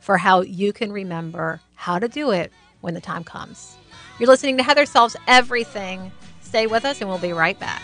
for 0.00 0.18
how 0.18 0.40
you 0.40 0.72
can 0.72 0.90
remember 0.90 1.60
how 1.74 1.98
to 1.98 2.08
do 2.08 2.30
it 2.30 2.50
when 2.80 2.94
the 2.94 3.00
time 3.00 3.24
comes. 3.24 3.76
You're 4.18 4.28
listening 4.28 4.56
to 4.56 4.62
Heather 4.62 4.86
Solves 4.86 5.16
Everything. 5.26 6.10
Stay 6.54 6.68
with 6.68 6.84
us 6.84 7.00
and 7.00 7.10
we'll 7.10 7.18
be 7.18 7.32
right 7.32 7.58
back. 7.58 7.82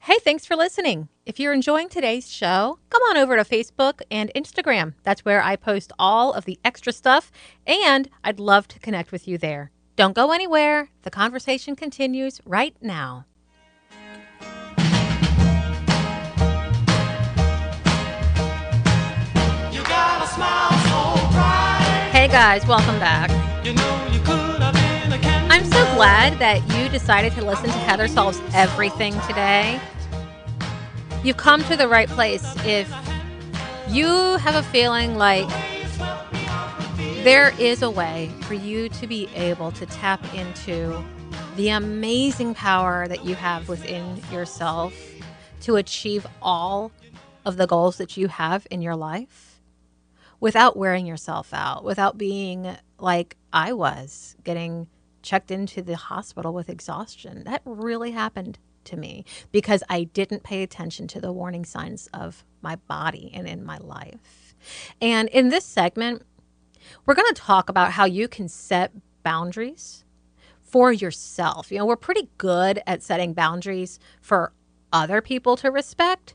Hey, 0.00 0.18
thanks 0.20 0.46
for 0.46 0.56
listening. 0.56 1.08
If 1.26 1.38
you're 1.38 1.52
enjoying 1.52 1.90
today's 1.90 2.32
show, 2.32 2.78
come 2.88 3.02
on 3.10 3.18
over 3.18 3.36
to 3.36 3.44
Facebook 3.44 4.00
and 4.10 4.32
Instagram. 4.34 4.94
That's 5.02 5.26
where 5.26 5.42
I 5.42 5.56
post 5.56 5.92
all 5.98 6.32
of 6.32 6.46
the 6.46 6.58
extra 6.64 6.94
stuff, 6.94 7.30
and 7.66 8.08
I'd 8.24 8.40
love 8.40 8.68
to 8.68 8.78
connect 8.78 9.12
with 9.12 9.28
you 9.28 9.36
there. 9.36 9.70
Don't 9.96 10.16
go 10.16 10.32
anywhere. 10.32 10.88
The 11.02 11.10
conversation 11.10 11.76
continues 11.76 12.40
right 12.46 12.74
now. 12.80 13.26
Guys, 22.32 22.66
welcome 22.66 22.98
back. 22.98 23.28
You 23.62 23.74
know 23.74 24.06
you 24.10 24.18
I'm 25.50 25.66
so 25.66 25.94
glad 25.94 26.38
that 26.38 26.66
you 26.74 26.88
decided 26.88 27.34
to 27.34 27.44
listen 27.44 27.66
to 27.66 27.72
Heather 27.72 28.08
Solves 28.08 28.40
Everything 28.54 29.12
today. 29.28 29.78
You've 31.22 31.36
come 31.36 31.62
to 31.64 31.76
the 31.76 31.86
right 31.86 32.08
place 32.08 32.42
if 32.64 32.90
you 33.86 34.06
have 34.38 34.54
a 34.54 34.62
feeling 34.62 35.16
like 35.16 35.46
there 37.22 37.52
is 37.60 37.82
a 37.82 37.90
way 37.90 38.30
for 38.44 38.54
you 38.54 38.88
to 38.88 39.06
be 39.06 39.28
able 39.34 39.70
to 39.72 39.84
tap 39.84 40.24
into 40.32 41.04
the 41.56 41.68
amazing 41.68 42.54
power 42.54 43.06
that 43.08 43.26
you 43.26 43.34
have 43.34 43.68
within 43.68 44.18
yourself 44.32 44.94
to 45.60 45.76
achieve 45.76 46.26
all 46.40 46.92
of 47.44 47.58
the 47.58 47.66
goals 47.66 47.98
that 47.98 48.16
you 48.16 48.28
have 48.28 48.66
in 48.70 48.80
your 48.80 48.96
life 48.96 49.51
without 50.42 50.76
wearing 50.76 51.06
yourself 51.06 51.54
out, 51.54 51.84
without 51.84 52.18
being 52.18 52.76
like 52.98 53.36
I 53.52 53.72
was, 53.72 54.34
getting 54.42 54.88
checked 55.22 55.52
into 55.52 55.80
the 55.82 55.94
hospital 55.94 56.52
with 56.52 56.68
exhaustion. 56.68 57.44
That 57.44 57.62
really 57.64 58.10
happened 58.10 58.58
to 58.86 58.96
me 58.96 59.24
because 59.52 59.84
I 59.88 60.02
didn't 60.02 60.42
pay 60.42 60.64
attention 60.64 61.06
to 61.06 61.20
the 61.20 61.30
warning 61.30 61.64
signs 61.64 62.08
of 62.12 62.44
my 62.60 62.74
body 62.74 63.30
and 63.32 63.46
in 63.46 63.64
my 63.64 63.78
life. 63.78 64.56
And 65.00 65.28
in 65.28 65.50
this 65.50 65.64
segment, 65.64 66.22
we're 67.06 67.14
going 67.14 67.32
to 67.32 67.40
talk 67.40 67.68
about 67.68 67.92
how 67.92 68.04
you 68.04 68.26
can 68.26 68.48
set 68.48 68.90
boundaries 69.22 70.02
for 70.60 70.92
yourself. 70.92 71.70
You 71.70 71.78
know, 71.78 71.86
we're 71.86 71.94
pretty 71.94 72.28
good 72.38 72.82
at 72.84 73.04
setting 73.04 73.32
boundaries 73.32 74.00
for 74.20 74.52
other 74.92 75.20
people 75.20 75.56
to 75.58 75.70
respect, 75.70 76.34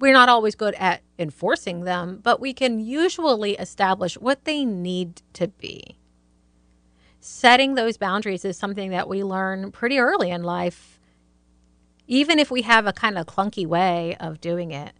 we're 0.00 0.12
not 0.12 0.28
always 0.28 0.54
good 0.54 0.74
at 0.74 1.02
enforcing 1.18 1.84
them, 1.84 2.20
but 2.22 2.40
we 2.40 2.52
can 2.52 2.80
usually 2.80 3.52
establish 3.52 4.14
what 4.16 4.44
they 4.44 4.64
need 4.64 5.22
to 5.34 5.48
be. 5.48 5.98
Setting 7.20 7.74
those 7.74 7.96
boundaries 7.96 8.44
is 8.44 8.56
something 8.56 8.90
that 8.90 9.08
we 9.08 9.24
learn 9.24 9.72
pretty 9.72 9.98
early 9.98 10.30
in 10.30 10.42
life, 10.44 11.00
even 12.06 12.38
if 12.38 12.50
we 12.50 12.62
have 12.62 12.86
a 12.86 12.92
kind 12.92 13.18
of 13.18 13.26
clunky 13.26 13.66
way 13.66 14.16
of 14.20 14.40
doing 14.40 14.70
it. 14.70 14.92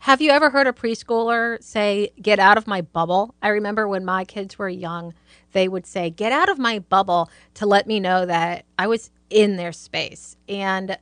Have 0.00 0.20
you 0.20 0.32
ever 0.32 0.50
heard 0.50 0.66
a 0.66 0.72
preschooler 0.72 1.62
say, 1.62 2.10
Get 2.20 2.40
out 2.40 2.58
of 2.58 2.66
my 2.66 2.80
bubble? 2.80 3.36
I 3.40 3.48
remember 3.50 3.86
when 3.86 4.04
my 4.04 4.24
kids 4.24 4.58
were 4.58 4.68
young, 4.68 5.14
they 5.52 5.68
would 5.68 5.86
say, 5.86 6.10
Get 6.10 6.32
out 6.32 6.48
of 6.48 6.58
my 6.58 6.80
bubble 6.80 7.30
to 7.54 7.66
let 7.66 7.86
me 7.86 8.00
know 8.00 8.26
that 8.26 8.64
I 8.76 8.88
was 8.88 9.12
in 9.30 9.56
their 9.56 9.70
space. 9.70 10.36
And 10.48 10.98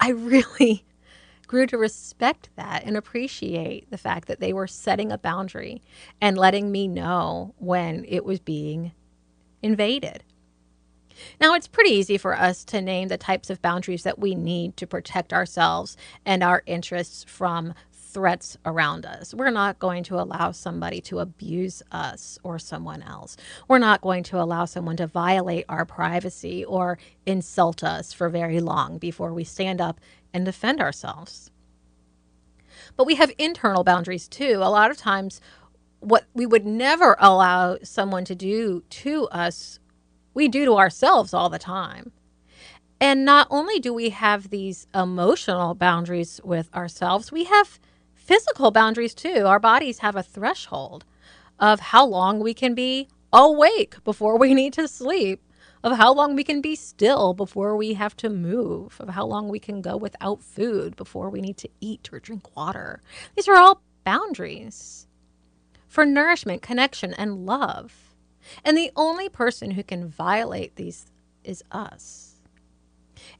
I 0.00 0.08
really 0.12 0.86
grew 1.52 1.66
to 1.66 1.76
respect 1.76 2.48
that 2.56 2.82
and 2.82 2.96
appreciate 2.96 3.90
the 3.90 3.98
fact 3.98 4.26
that 4.26 4.40
they 4.40 4.54
were 4.54 4.66
setting 4.66 5.12
a 5.12 5.18
boundary 5.18 5.82
and 6.18 6.38
letting 6.38 6.72
me 6.72 6.88
know 6.88 7.54
when 7.58 8.06
it 8.08 8.24
was 8.24 8.40
being 8.40 8.90
invaded. 9.62 10.24
Now, 11.38 11.52
it's 11.52 11.68
pretty 11.68 11.90
easy 11.90 12.16
for 12.16 12.34
us 12.34 12.64
to 12.64 12.80
name 12.80 13.08
the 13.08 13.18
types 13.18 13.50
of 13.50 13.60
boundaries 13.60 14.02
that 14.04 14.18
we 14.18 14.34
need 14.34 14.78
to 14.78 14.86
protect 14.86 15.34
ourselves 15.34 15.94
and 16.24 16.42
our 16.42 16.62
interests 16.64 17.22
from 17.28 17.74
threats 18.12 18.56
around 18.64 19.06
us. 19.06 19.34
We're 19.34 19.50
not 19.50 19.78
going 19.78 20.04
to 20.04 20.20
allow 20.20 20.52
somebody 20.52 21.00
to 21.02 21.20
abuse 21.20 21.82
us 21.90 22.38
or 22.42 22.58
someone 22.58 23.02
else. 23.02 23.36
We're 23.68 23.78
not 23.78 24.00
going 24.00 24.22
to 24.24 24.40
allow 24.40 24.66
someone 24.66 24.96
to 24.98 25.06
violate 25.06 25.64
our 25.68 25.84
privacy 25.84 26.64
or 26.64 26.98
insult 27.26 27.82
us 27.82 28.12
for 28.12 28.28
very 28.28 28.60
long 28.60 28.98
before 28.98 29.32
we 29.32 29.44
stand 29.44 29.80
up 29.80 30.00
and 30.32 30.44
defend 30.44 30.80
ourselves. 30.80 31.50
But 32.96 33.06
we 33.06 33.14
have 33.16 33.32
internal 33.38 33.84
boundaries 33.84 34.28
too. 34.28 34.58
A 34.62 34.70
lot 34.70 34.90
of 34.90 34.96
times, 34.96 35.40
what 36.00 36.24
we 36.34 36.46
would 36.46 36.66
never 36.66 37.16
allow 37.18 37.78
someone 37.82 38.24
to 38.26 38.34
do 38.34 38.82
to 38.90 39.28
us, 39.28 39.78
we 40.34 40.48
do 40.48 40.64
to 40.64 40.76
ourselves 40.76 41.32
all 41.32 41.48
the 41.48 41.58
time. 41.58 42.12
And 43.00 43.24
not 43.24 43.48
only 43.50 43.80
do 43.80 43.92
we 43.92 44.10
have 44.10 44.50
these 44.50 44.86
emotional 44.94 45.74
boundaries 45.74 46.40
with 46.44 46.72
ourselves, 46.74 47.32
we 47.32 47.44
have 47.44 47.80
physical 48.24 48.70
boundaries 48.70 49.14
too. 49.14 49.46
Our 49.46 49.58
bodies 49.58 49.98
have 49.98 50.16
a 50.16 50.22
threshold 50.22 51.04
of 51.58 51.80
how 51.80 52.06
long 52.06 52.40
we 52.40 52.54
can 52.54 52.74
be 52.74 53.08
awake 53.32 54.02
before 54.04 54.38
we 54.38 54.54
need 54.60 54.72
to 54.74 54.88
sleep 54.88 55.42
of 55.84 55.96
how 55.96 56.12
long 56.12 56.34
we 56.34 56.44
can 56.44 56.60
be 56.60 56.76
still 56.76 57.34
before 57.34 57.76
we 57.76 57.94
have 57.94 58.16
to 58.16 58.30
move, 58.30 58.96
of 59.00 59.10
how 59.10 59.26
long 59.26 59.48
we 59.48 59.58
can 59.58 59.80
go 59.82 59.96
without 59.96 60.42
food 60.42 60.94
before 60.96 61.28
we 61.28 61.40
need 61.40 61.56
to 61.56 61.68
eat 61.80 62.08
or 62.12 62.20
drink 62.20 62.56
water. 62.56 63.02
These 63.34 63.48
are 63.48 63.56
all 63.56 63.82
boundaries 64.04 65.08
for 65.88 66.06
nourishment, 66.06 66.62
connection, 66.62 67.12
and 67.14 67.46
love. 67.46 68.14
And 68.64 68.76
the 68.76 68.92
only 68.96 69.28
person 69.28 69.72
who 69.72 69.82
can 69.82 70.08
violate 70.08 70.76
these 70.76 71.06
is 71.44 71.64
us. 71.72 72.36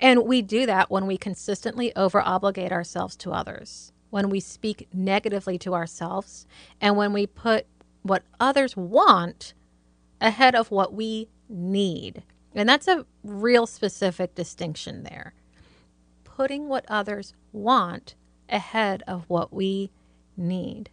And 0.01 0.25
we 0.25 0.43
do 0.43 0.67
that 0.67 0.91
when 0.91 1.07
we 1.07 1.17
consistently 1.17 1.95
over 1.95 2.21
obligate 2.21 2.73
ourselves 2.73 3.17
to 3.17 3.33
others, 3.33 3.93
when 4.13 4.29
we 4.29 4.41
speak 4.41 4.87
negatively 4.93 5.57
to 5.57 5.73
ourselves, 5.73 6.47
and 6.83 6.99
when 6.99 7.15
we 7.15 7.27
put 7.27 7.65
what 8.03 8.23
others 8.39 8.77
want 8.77 9.55
ahead 10.21 10.55
of 10.55 10.71
what 10.71 10.93
we 10.93 11.29
need. 11.49 12.23
And 12.55 12.69
that's 12.69 12.87
a 12.87 13.07
real 13.25 13.67
specific 13.67 14.35
distinction 14.35 15.05
there. 15.05 15.33
Putting 16.25 16.69
what 16.69 16.85
others 16.89 17.33
want 17.53 18.15
ahead 18.51 19.03
of 19.09 19.25
what 19.31 19.51
we 19.51 19.91
need. 20.37 20.91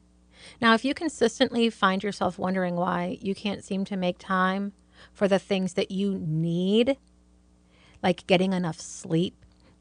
Now, 0.62 0.74
if 0.74 0.86
you 0.86 0.94
consistently 0.94 1.70
find 1.70 2.02
yourself 2.02 2.40
wondering 2.40 2.78
why 2.78 3.18
you 3.20 3.36
can't 3.36 3.66
seem 3.66 3.84
to 3.86 3.98
make 3.98 4.18
time 4.18 4.72
for 5.12 5.28
the 5.28 5.40
things 5.40 5.74
that 5.74 5.92
you 5.92 6.18
need, 6.26 6.96
like 8.02 8.26
getting 8.28 8.54
enough 8.54 8.80
sleep, 8.80 9.36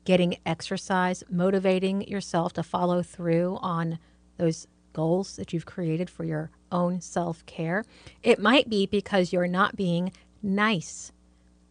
getting 0.09 0.39
exercise, 0.47 1.23
motivating 1.29 2.01
yourself 2.09 2.55
to 2.55 2.63
follow 2.63 3.03
through 3.03 3.59
on 3.61 3.99
those 4.39 4.67
goals 4.95 5.37
that 5.37 5.53
you've 5.53 5.67
created 5.67 6.09
for 6.09 6.25
your 6.25 6.51
own 6.73 6.99
self 6.99 7.45
care, 7.45 7.85
it 8.23 8.39
might 8.39 8.71
be 8.71 8.87
because 8.87 9.35
you're 9.35 9.47
not 9.47 9.77
being 9.77 10.11
nice 10.43 11.13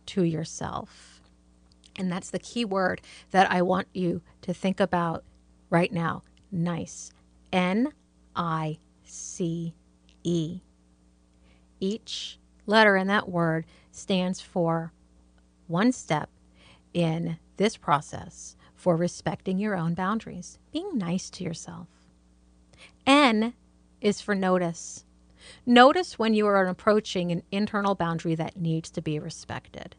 to 0.06 0.22
yourself. 0.22 1.20
And 1.98 2.12
that's 2.12 2.30
the 2.30 2.38
key 2.38 2.64
word 2.64 3.02
that 3.32 3.50
I 3.50 3.64
want 3.64 3.88
you 3.92 4.22
to 4.44 4.54
think 4.54 4.80
about 4.80 5.24
right 5.72 5.92
now 5.92 6.22
nice. 6.52 7.12
N 7.52 7.92
I 8.36 8.78
C 9.04 9.74
E. 10.24 10.60
Each 11.80 12.38
letter 12.68 12.96
in 12.98 13.08
that 13.08 13.28
word 13.28 13.66
stands 13.92 14.42
for 14.42 14.94
one 15.66 15.92
step 15.92 16.30
in 16.94 17.40
this 17.58 17.78
process 17.78 18.56
for 18.76 18.96
respecting 18.96 19.60
your 19.60 19.76
own 19.76 19.94
boundaries, 19.94 20.60
being 20.72 20.98
nice 20.98 21.30
to 21.32 21.44
yourself. 21.44 21.88
N 23.06 23.54
is 24.02 24.22
for 24.22 24.36
notice. 24.36 25.04
Notice 25.66 26.20
when 26.20 26.34
you 26.34 26.46
are 26.48 26.66
approaching 26.66 27.32
an 27.32 27.44
internal 27.52 27.96
boundary 27.96 28.36
that 28.36 28.58
needs 28.58 28.90
to 28.92 29.02
be 29.02 29.20
respected. 29.20 29.96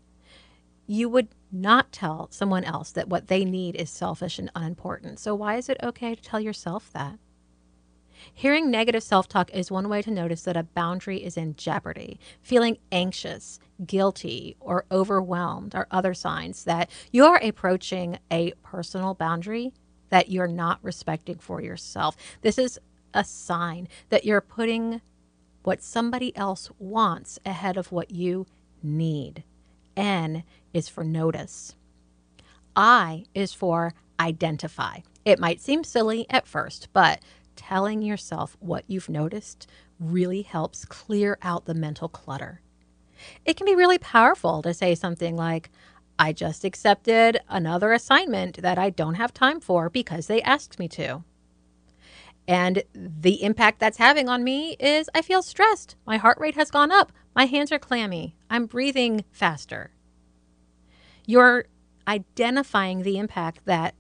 You 0.87 1.09
would 1.09 1.29
not 1.53 1.92
tell 1.92 2.29
someone 2.31 2.64
else 2.64 2.92
that 2.92 3.09
what 3.09 3.29
they 3.29 3.44
need 3.44 3.77
is 3.77 3.90
selfish 3.90 4.38
and 4.38 4.51
unimportant. 4.55 5.18
So, 5.18 5.35
why 5.35 5.57
is 5.57 5.68
it 5.68 5.79
okay 5.83 6.14
to 6.14 6.23
tell 6.23 6.40
yourself 6.40 6.90
that? 6.92 7.18
Hearing 8.33 8.71
negative 8.71 9.03
self 9.03 9.29
talk 9.29 9.51
is 9.53 9.71
one 9.71 9.88
way 9.88 10.03
to 10.03 10.11
notice 10.11 10.42
that 10.42 10.57
a 10.57 10.62
boundary 10.62 11.23
is 11.25 11.37
in 11.37 11.57
jeopardy. 11.57 12.18
Feeling 12.42 12.79
anxious, 12.90 13.61
guilty, 13.87 14.57
or 14.61 14.85
overwhelmed 14.91 15.75
are 15.75 15.87
other 15.91 16.14
signs 16.14 16.64
that 16.64 16.91
you 17.12 17.25
are 17.25 17.41
approaching 17.43 18.19
a 18.31 18.53
personal 18.62 19.14
boundary 19.14 19.73
that 20.11 20.31
you're 20.31 20.49
not 20.49 20.79
respecting 20.83 21.38
for 21.38 21.61
yourself. 21.61 22.17
This 22.43 22.59
is 22.59 22.79
a 23.14 23.25
sign 23.25 23.88
that 24.09 24.25
you're 24.25 24.41
putting 24.41 25.01
what 25.62 25.83
somebody 25.83 26.35
else 26.37 26.71
wants 26.79 27.38
ahead 27.45 27.77
of 27.77 27.93
what 27.93 28.11
you 28.11 28.47
need. 28.83 29.45
N 29.97 30.45
is 30.73 30.88
for 30.88 31.05
notice. 31.05 31.75
I 32.75 33.25
is 33.35 33.53
for 33.53 33.95
identify. 34.21 35.01
It 35.25 35.38
might 35.38 35.61
seem 35.61 35.85
silly 35.85 36.27
at 36.31 36.47
first, 36.47 36.88
but 36.93 37.21
telling 37.57 38.03
yourself 38.03 38.57
what 38.61 38.85
you've 38.87 39.09
noticed 39.09 39.67
really 39.99 40.43
helps 40.43 40.85
clear 40.85 41.38
out 41.43 41.67
the 41.67 41.75
mental 41.75 42.09
clutter. 42.09 42.61
It 43.44 43.57
can 43.57 43.64
be 43.66 43.74
really 43.74 43.98
powerful 43.98 44.62
to 44.62 44.74
say 44.74 44.94
something 44.94 45.37
like, 45.37 45.70
I 46.18 46.33
just 46.33 46.64
accepted 46.64 47.40
another 47.48 47.92
assignment 47.92 48.61
that 48.62 48.78
I 48.78 48.90
don't 48.90 49.14
have 49.14 49.33
time 49.33 49.61
for 49.61 49.88
because 49.88 50.26
they 50.26 50.42
asked 50.42 50.78
me 50.78 50.88
to. 50.88 51.22
And 52.48 52.83
the 52.94 53.42
impact 53.42 53.78
that's 53.78 53.98
having 53.98 54.28
on 54.28 54.42
me 54.42 54.74
is 54.81 55.11
I 55.14 55.22
feel 55.22 55.42
stressed. 55.42 55.96
My 56.07 56.16
heart 56.16 56.38
rate 56.40 56.54
has 56.54 56.70
gone 56.70 56.90
up. 56.90 57.12
My 57.37 57.44
hands 57.44 57.70
are 57.70 57.78
clammy. 57.78 58.37
I'm 58.48 58.66
breathing 58.66 59.24
faster. 59.31 59.90
You're 61.26 61.66
identifying 62.09 63.02
the 63.02 63.18
impact 63.18 63.66
that 63.66 63.94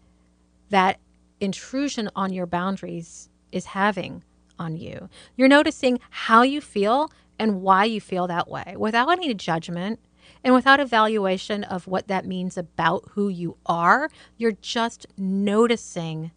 that 0.70 0.98
intrusion 1.40 2.10
on 2.16 2.32
your 2.32 2.46
boundaries 2.46 3.28
is 3.52 3.66
having 3.66 4.24
on 4.58 4.76
you. 4.76 5.08
You're 5.36 5.48
noticing 5.48 6.00
how 6.10 6.42
you 6.42 6.60
feel 6.60 7.10
and 7.38 7.62
why 7.62 7.84
you 7.84 8.00
feel 8.00 8.26
that 8.26 8.48
way 8.48 8.74
without 8.76 9.10
any 9.10 9.34
judgment 9.34 10.00
and 10.44 10.54
without 10.54 10.80
evaluation 10.80 11.64
of 11.64 11.86
what 11.86 12.08
that 12.08 12.26
means 12.26 12.56
about 12.56 13.04
who 13.12 13.28
you 13.28 13.56
are. 13.66 14.10
You're 14.36 14.52
just 14.52 15.06
noticing 15.16 16.32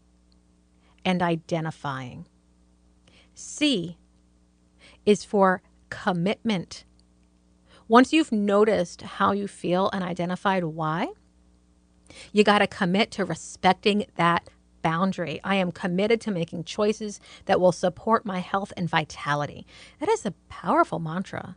and 1.03 1.21
identifying. 1.21 2.27
C 3.33 3.97
is 5.05 5.23
for 5.23 5.61
commitment. 5.89 6.85
Once 7.87 8.13
you've 8.13 8.31
noticed 8.31 9.01
how 9.01 9.31
you 9.31 9.47
feel 9.47 9.89
and 9.91 10.03
identified 10.03 10.63
why, 10.63 11.09
you 12.31 12.43
got 12.43 12.59
to 12.59 12.67
commit 12.67 13.11
to 13.11 13.25
respecting 13.25 14.05
that 14.15 14.49
boundary. 14.81 15.39
I 15.43 15.55
am 15.55 15.71
committed 15.71 16.21
to 16.21 16.31
making 16.31 16.63
choices 16.63 17.19
that 17.45 17.59
will 17.59 17.71
support 17.71 18.25
my 18.25 18.39
health 18.39 18.73
and 18.77 18.89
vitality. 18.89 19.65
That 19.99 20.09
is 20.09 20.25
a 20.25 20.33
powerful 20.49 20.99
mantra. 20.99 21.55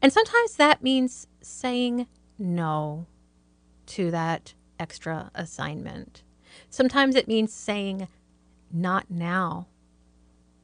And 0.00 0.12
sometimes 0.12 0.56
that 0.56 0.82
means 0.82 1.26
saying 1.42 2.06
no 2.38 3.06
to 3.86 4.10
that 4.10 4.54
extra 4.78 5.30
assignment. 5.34 6.22
Sometimes 6.70 7.16
it 7.16 7.28
means 7.28 7.52
saying 7.52 8.08
not 8.72 9.10
now. 9.10 9.66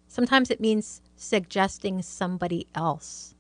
Sometimes 0.07 0.51
it 0.51 0.61
means 0.61 1.03
suggesting 1.17 2.03
somebody 2.03 2.69
else. 2.75 3.35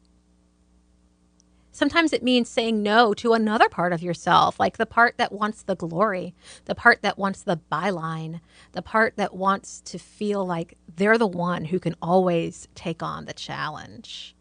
Sometimes 1.75 2.13
it 2.13 2.23
means 2.23 2.49
saying 2.49 2.85
no 2.85 3.13
to 3.15 3.33
another 3.33 3.69
part 3.69 3.93
of 3.93 4.01
yourself, 4.01 4.61
like 4.61 4.77
the 4.77 4.87
part 4.87 5.19
that 5.19 5.33
wants 5.33 5.65
the 5.65 5.75
glory, 5.75 6.33
the 6.67 6.75
part 6.77 7.03
that 7.03 7.19
wants 7.19 7.43
the 7.43 7.59
byline, 7.71 8.39
the 8.71 8.81
part 8.81 9.17
that 9.17 9.35
wants 9.35 9.81
to 9.81 9.99
feel 9.99 10.47
like 10.47 10.79
they're 10.95 11.19
the 11.19 11.27
one 11.27 11.65
who 11.65 11.81
can 11.81 11.97
always 12.01 12.69
take 12.77 13.03
on 13.03 13.25
the 13.25 13.33
challenge. 13.33 14.37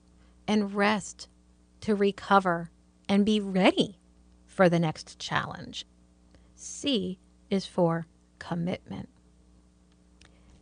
And 0.47 0.75
rest 0.75 1.27
to 1.81 1.95
recover 1.95 2.69
and 3.09 3.25
be 3.25 3.39
ready 3.39 3.97
for 4.45 4.69
the 4.69 4.79
next 4.79 5.17
challenge. 5.17 5.87
C 6.53 7.17
is 7.49 7.65
for 7.65 8.05
commitment. 8.37 9.09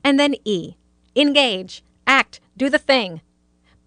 And 0.06 0.18
then 0.18 0.36
E, 0.46 0.78
engage, 1.18 1.84
act, 2.08 2.40
do 2.56 2.70
the 2.70 2.80
thing. 2.80 3.20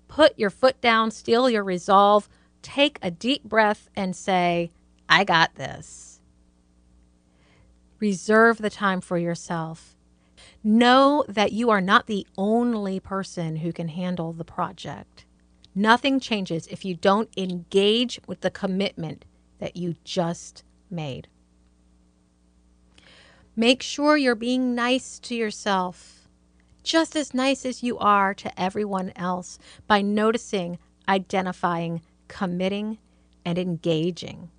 Put 0.06 0.38
your 0.38 0.50
foot 0.50 0.82
down, 0.82 1.10
steel 1.10 1.48
your 1.48 1.64
resolve, 1.64 2.28
take 2.64 2.98
a 3.02 3.10
deep 3.10 3.44
breath 3.44 3.88
and 3.94 4.16
say, 4.16 4.72
I 5.08 5.22
got 5.22 5.54
this. 5.54 6.20
Reserve 8.00 8.58
the 8.58 8.70
time 8.70 9.00
for 9.00 9.18
yourself. 9.18 9.94
Know 10.64 11.24
that 11.28 11.52
you 11.52 11.70
are 11.70 11.80
not 11.80 12.06
the 12.06 12.26
only 12.36 12.98
person 12.98 13.56
who 13.56 13.72
can 13.72 13.88
handle 13.88 14.32
the 14.32 14.44
project. 14.44 15.24
Nothing 15.74 16.18
changes 16.18 16.66
if 16.68 16.84
you 16.84 16.94
don't 16.94 17.28
engage 17.36 18.18
with 18.26 18.40
the 18.40 18.50
commitment 18.50 19.24
that 19.58 19.76
you 19.76 19.96
just 20.04 20.64
made. 20.90 21.28
Make 23.56 23.82
sure 23.82 24.16
you're 24.16 24.34
being 24.34 24.74
nice 24.74 25.18
to 25.20 25.34
yourself, 25.34 26.28
just 26.82 27.14
as 27.14 27.34
nice 27.34 27.64
as 27.64 27.82
you 27.82 27.98
are 27.98 28.34
to 28.34 28.60
everyone 28.60 29.12
else, 29.16 29.58
by 29.86 30.02
noticing, 30.02 30.78
identifying, 31.08 32.02
committing, 32.28 32.98
and 33.44 33.58
engaging. 33.58 34.50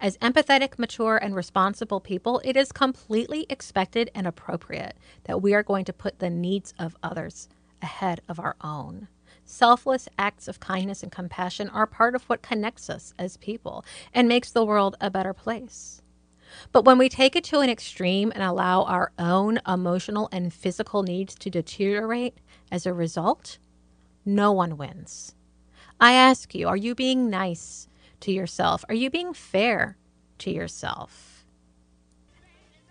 As 0.00 0.16
empathetic, 0.18 0.78
mature, 0.78 1.18
and 1.18 1.34
responsible 1.34 2.00
people, 2.00 2.40
it 2.44 2.56
is 2.56 2.72
completely 2.72 3.46
expected 3.50 4.10
and 4.14 4.26
appropriate 4.26 4.96
that 5.24 5.42
we 5.42 5.52
are 5.52 5.62
going 5.62 5.84
to 5.84 5.92
put 5.92 6.18
the 6.18 6.30
needs 6.30 6.72
of 6.78 6.96
others 7.02 7.48
ahead 7.82 8.20
of 8.28 8.40
our 8.40 8.56
own. 8.62 9.08
Selfless 9.44 10.08
acts 10.18 10.48
of 10.48 10.60
kindness 10.60 11.02
and 11.02 11.12
compassion 11.12 11.68
are 11.68 11.86
part 11.86 12.14
of 12.14 12.22
what 12.24 12.40
connects 12.42 12.88
us 12.88 13.12
as 13.18 13.36
people 13.36 13.84
and 14.14 14.28
makes 14.28 14.50
the 14.50 14.64
world 14.64 14.96
a 15.00 15.10
better 15.10 15.34
place. 15.34 16.02
But 16.72 16.84
when 16.84 16.98
we 16.98 17.08
take 17.08 17.36
it 17.36 17.44
to 17.44 17.60
an 17.60 17.70
extreme 17.70 18.32
and 18.34 18.42
allow 18.42 18.84
our 18.84 19.12
own 19.18 19.60
emotional 19.66 20.28
and 20.32 20.52
physical 20.52 21.02
needs 21.02 21.34
to 21.36 21.50
deteriorate 21.50 22.38
as 22.72 22.86
a 22.86 22.94
result, 22.94 23.58
no 24.24 24.52
one 24.52 24.76
wins. 24.76 25.34
I 26.00 26.12
ask 26.12 26.54
you, 26.54 26.66
are 26.66 26.76
you 26.76 26.94
being 26.94 27.28
nice 27.28 27.86
to 28.20 28.32
yourself? 28.32 28.84
Are 28.88 28.94
you 28.94 29.10
being 29.10 29.34
fair 29.34 29.96
to 30.38 30.50
yourself? 30.50 31.44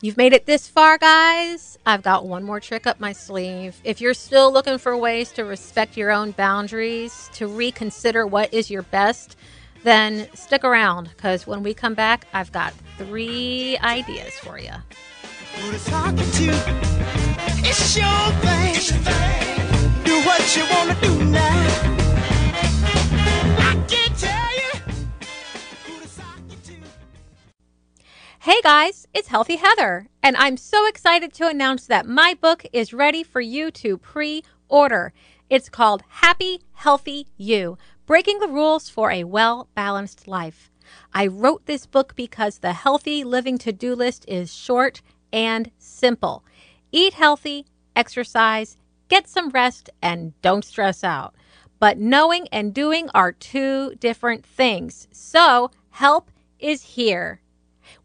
You've 0.01 0.15
made 0.15 0.31
it 0.31 0.45
this 0.45 0.67
far, 0.67 0.97
guys. 0.97 1.77
I've 1.85 2.03
got 2.03 2.25
one 2.25 2.43
more 2.43 2.59
trick 2.59 2.87
up 2.87 2.99
my 3.01 3.11
sleeve. 3.11 3.81
If 3.83 3.99
you're 3.99 4.13
still 4.13 4.53
looking 4.53 4.77
for 4.77 4.95
ways 4.95 5.31
to 5.33 5.43
respect 5.43 5.97
your 5.97 6.11
own 6.11 6.31
boundaries, 6.31 7.29
to 7.33 7.47
reconsider 7.47 8.25
what 8.25 8.53
is 8.53 8.69
your 8.71 8.83
best, 8.83 9.35
then 9.83 10.29
stick 10.35 10.63
around 10.63 11.09
because 11.15 11.45
when 11.47 11.63
we 11.63 11.73
come 11.73 11.95
back, 11.95 12.27
I've 12.33 12.51
got 12.51 12.73
three 12.97 13.77
ideas 13.79 14.33
for 14.35 14.57
you. 14.57 14.71
Do 20.05 20.21
what 20.25 20.55
you 20.55 20.63
want 20.69 20.91
to 20.91 21.01
do 21.01 21.25
now. 21.25 21.98
Hey 28.43 28.61
guys, 28.63 29.05
it's 29.13 29.27
Healthy 29.27 29.57
Heather, 29.57 30.07
and 30.23 30.37
I'm 30.37 30.55
so 30.55 30.87
excited 30.87 31.33
to 31.33 31.49
announce 31.49 31.85
that 31.87 32.07
my 32.07 32.37
book 32.39 32.65
is 32.71 32.93
ready 32.93 33.21
for 33.21 33.41
you 33.41 33.69
to 33.71 33.97
pre 33.97 34.45
order. 34.69 35.11
It's 35.49 35.67
called 35.67 36.03
Happy, 36.07 36.61
Healthy 36.71 37.27
You 37.35 37.77
Breaking 38.05 38.39
the 38.39 38.47
Rules 38.47 38.87
for 38.87 39.11
a 39.11 39.25
Well 39.25 39.67
Balanced 39.75 40.25
Life. 40.25 40.71
I 41.13 41.27
wrote 41.27 41.65
this 41.65 41.85
book 41.85 42.15
because 42.15 42.59
the 42.59 42.71
healthy 42.71 43.25
living 43.25 43.57
to 43.57 43.73
do 43.73 43.93
list 43.93 44.23
is 44.25 44.53
short 44.53 45.01
and 45.33 45.69
simple. 45.77 46.45
Eat 46.93 47.15
healthy, 47.15 47.65
exercise, 47.93 48.77
get 49.09 49.27
some 49.27 49.49
rest, 49.49 49.89
and 50.01 50.31
don't 50.41 50.63
stress 50.63 51.03
out. 51.03 51.35
But 51.77 51.97
knowing 51.97 52.47
and 52.53 52.73
doing 52.73 53.09
are 53.13 53.33
two 53.33 53.95
different 53.95 54.45
things. 54.45 55.09
So, 55.11 55.71
help 55.89 56.31
is 56.57 56.83
here. 56.95 57.41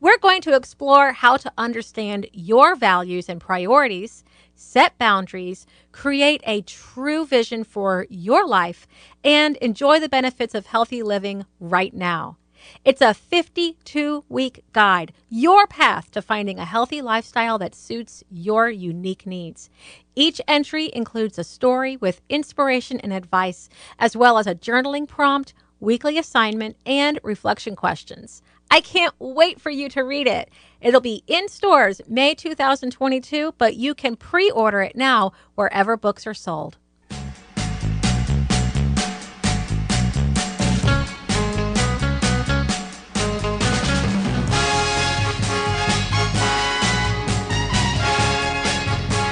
We're 0.01 0.18
going 0.18 0.40
to 0.42 0.55
explore 0.55 1.12
how 1.12 1.37
to 1.38 1.53
understand 1.57 2.27
your 2.33 2.75
values 2.77 3.29
and 3.29 3.40
priorities, 3.40 4.25
set 4.55 4.97
boundaries, 4.99 5.66
create 5.92 6.42
a 6.47 6.62
true 6.62 7.27
vision 7.27 7.64
for 7.64 8.07
your 8.09 8.47
life, 8.47 8.87
and 9.23 9.57
enjoy 9.57 10.01
the 10.01 10.09
benefits 10.09 10.55
of 10.55 10.66
healthy 10.66 11.03
living 11.03 11.44
right 11.61 11.94
now. 11.94 12.37
It's 12.85 13.03
a 13.03 13.14
52 13.14 14.25
week 14.29 14.64
guide, 14.73 15.12
your 15.29 15.66
path 15.66 16.11
to 16.12 16.23
finding 16.23 16.59
a 16.59 16.64
healthy 16.64 17.03
lifestyle 17.03 17.59
that 17.59 17.75
suits 17.75 18.25
your 18.31 18.70
unique 18.70 19.27
needs. 19.27 19.70
Each 20.14 20.40
entry 20.49 20.90
includes 20.94 21.38
a 21.38 21.44
story 21.44 21.97
with 21.97 22.23
inspiration 22.29 23.01
and 23.01 23.12
advice, 23.12 23.68
as 23.99 24.16
well 24.16 24.38
as 24.38 24.47
a 24.47 24.55
journaling 24.55 25.07
prompt, 25.07 25.55
weekly 25.81 26.16
assignment, 26.16 26.77
and 26.87 27.20
reflection 27.23 27.77
questions. 27.77 28.42
I 28.75 28.81
can't 28.81 29.15
wait 29.21 29.61
for 29.61 29.71
you 29.71 29.89
to 29.91 30.03
read 30.03 30.27
it. 30.27 30.51
It'll 30.81 31.01
be 31.01 31.23
in 31.29 31.49
stores 31.49 32.01
May 32.09 32.35
2022, 32.35 33.55
but 33.57 33.77
you 33.77 33.95
can 33.95 34.17
pre 34.17 34.51
order 34.51 34.83
it 34.83 34.97
now 34.97 35.31
wherever 35.55 35.97
books 35.97 36.27
are 36.27 36.35
sold. 36.35 36.77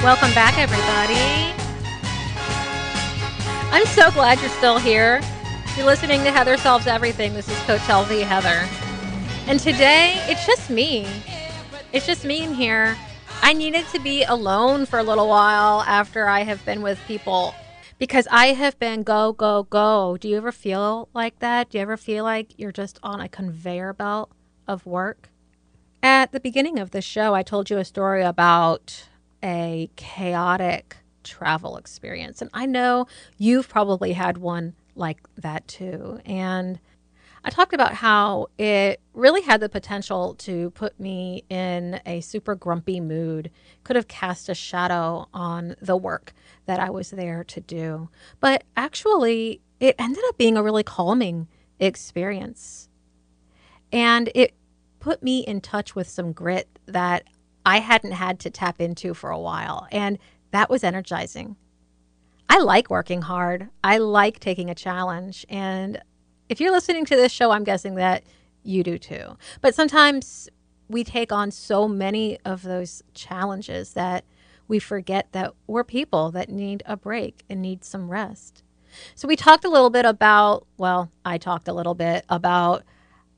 Welcome 0.04 0.32
back, 0.34 0.56
everybody. 0.56 1.18
I'm 3.72 3.86
so 3.86 4.08
glad 4.12 4.38
you're 4.40 4.50
still 4.50 4.78
here. 4.78 5.20
You're 5.76 5.86
listening 5.86 6.22
to 6.22 6.30
Heather 6.30 6.56
Solves 6.56 6.86
Everything. 6.86 7.34
This 7.34 7.48
is 7.48 7.58
Coach 7.64 7.80
LV 7.80 8.22
Heather. 8.22 8.81
And 9.48 9.58
today, 9.60 10.14
it's 10.28 10.46
just 10.46 10.70
me. 10.70 11.06
It's 11.92 12.06
just 12.06 12.24
me 12.24 12.42
in 12.42 12.54
here. 12.54 12.96
I 13.42 13.52
needed 13.52 13.84
to 13.88 13.98
be 13.98 14.22
alone 14.22 14.86
for 14.86 14.98
a 14.98 15.02
little 15.02 15.28
while 15.28 15.82
after 15.82 16.28
I 16.28 16.44
have 16.44 16.64
been 16.64 16.80
with 16.80 16.98
people 17.06 17.54
because 17.98 18.26
I 18.30 18.48
have 18.48 18.78
been 18.78 19.02
go, 19.02 19.32
go, 19.32 19.64
go. 19.64 20.16
Do 20.16 20.28
you 20.28 20.36
ever 20.36 20.52
feel 20.52 21.08
like 21.12 21.40
that? 21.40 21.70
Do 21.70 21.78
you 21.78 21.82
ever 21.82 21.96
feel 21.96 22.24
like 22.24 22.58
you're 22.58 22.72
just 22.72 22.98
on 23.02 23.20
a 23.20 23.28
conveyor 23.28 23.92
belt 23.92 24.30
of 24.66 24.86
work? 24.86 25.28
At 26.02 26.32
the 26.32 26.40
beginning 26.40 26.78
of 26.78 26.92
the 26.92 27.02
show, 27.02 27.34
I 27.34 27.42
told 27.42 27.68
you 27.68 27.78
a 27.78 27.84
story 27.84 28.22
about 28.22 29.08
a 29.42 29.90
chaotic 29.96 30.96
travel 31.24 31.76
experience. 31.76 32.40
And 32.40 32.50
I 32.54 32.66
know 32.66 33.06
you've 33.38 33.68
probably 33.68 34.12
had 34.12 34.38
one 34.38 34.74
like 34.94 35.18
that 35.36 35.66
too. 35.68 36.20
And 36.24 36.78
I 37.44 37.50
talked 37.50 37.74
about 37.74 37.94
how 37.94 38.48
it 38.56 39.00
really 39.14 39.42
had 39.42 39.60
the 39.60 39.68
potential 39.68 40.34
to 40.36 40.70
put 40.70 40.98
me 41.00 41.44
in 41.48 42.00
a 42.06 42.20
super 42.20 42.54
grumpy 42.54 43.00
mood, 43.00 43.50
could 43.82 43.96
have 43.96 44.06
cast 44.06 44.48
a 44.48 44.54
shadow 44.54 45.26
on 45.34 45.74
the 45.80 45.96
work 45.96 46.32
that 46.66 46.78
I 46.78 46.90
was 46.90 47.10
there 47.10 47.42
to 47.44 47.60
do. 47.60 48.08
But 48.38 48.62
actually, 48.76 49.60
it 49.80 49.96
ended 49.98 50.22
up 50.28 50.38
being 50.38 50.56
a 50.56 50.62
really 50.62 50.84
calming 50.84 51.48
experience. 51.80 52.88
And 53.90 54.30
it 54.34 54.54
put 55.00 55.22
me 55.22 55.40
in 55.40 55.60
touch 55.60 55.96
with 55.96 56.08
some 56.08 56.32
grit 56.32 56.68
that 56.86 57.24
I 57.66 57.80
hadn't 57.80 58.12
had 58.12 58.38
to 58.40 58.50
tap 58.50 58.80
into 58.80 59.14
for 59.14 59.30
a 59.30 59.38
while. 59.38 59.88
And 59.90 60.18
that 60.52 60.70
was 60.70 60.84
energizing. 60.84 61.56
I 62.48 62.58
like 62.58 62.88
working 62.88 63.22
hard. 63.22 63.68
I 63.82 63.98
like 63.98 64.38
taking 64.38 64.70
a 64.70 64.74
challenge. 64.74 65.44
And 65.48 66.00
if 66.52 66.60
you're 66.60 66.70
listening 66.70 67.06
to 67.06 67.16
this 67.16 67.32
show, 67.32 67.50
I'm 67.50 67.64
guessing 67.64 67.94
that 67.94 68.24
you 68.62 68.84
do 68.84 68.98
too. 68.98 69.38
But 69.62 69.74
sometimes 69.74 70.50
we 70.86 71.02
take 71.02 71.32
on 71.32 71.50
so 71.50 71.88
many 71.88 72.38
of 72.44 72.62
those 72.62 73.02
challenges 73.14 73.94
that 73.94 74.26
we 74.68 74.78
forget 74.78 75.32
that 75.32 75.54
we're 75.66 75.82
people 75.82 76.30
that 76.32 76.50
need 76.50 76.82
a 76.84 76.94
break 76.94 77.42
and 77.48 77.62
need 77.62 77.84
some 77.84 78.10
rest. 78.10 78.62
So 79.14 79.26
we 79.26 79.34
talked 79.34 79.64
a 79.64 79.70
little 79.70 79.88
bit 79.88 80.04
about, 80.04 80.66
well, 80.76 81.10
I 81.24 81.38
talked 81.38 81.68
a 81.68 81.72
little 81.72 81.94
bit 81.94 82.26
about 82.28 82.84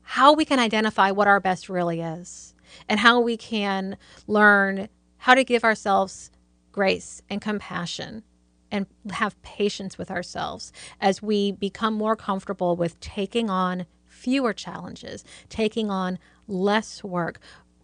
how 0.01 0.33
we 0.33 0.43
can 0.43 0.59
identify 0.59 1.11
what 1.11 1.27
our 1.27 1.39
best 1.39 1.69
really 1.69 2.01
is 2.01 2.53
and 2.89 2.99
how 2.99 3.21
we 3.21 3.37
can 3.37 3.95
learn 4.27 4.89
how 5.19 5.35
to 5.35 5.45
give 5.45 5.63
ourselves 5.63 6.31
grace 6.73 7.21
and 7.29 7.39
compassion 7.39 8.23
and 8.71 8.87
have 9.11 9.41
patience 9.41 9.97
with 9.97 10.11
ourselves 10.11 10.71
as 10.99 11.21
we 11.21 11.51
become 11.51 11.93
more 11.93 12.15
comfortable 12.15 12.75
with 12.75 12.99
taking 12.99 13.49
on 13.49 13.85
fewer 14.05 14.53
challenges, 14.53 15.23
taking 15.49 15.89
on 15.89 16.19
less 16.47 17.03
work, 17.03 17.39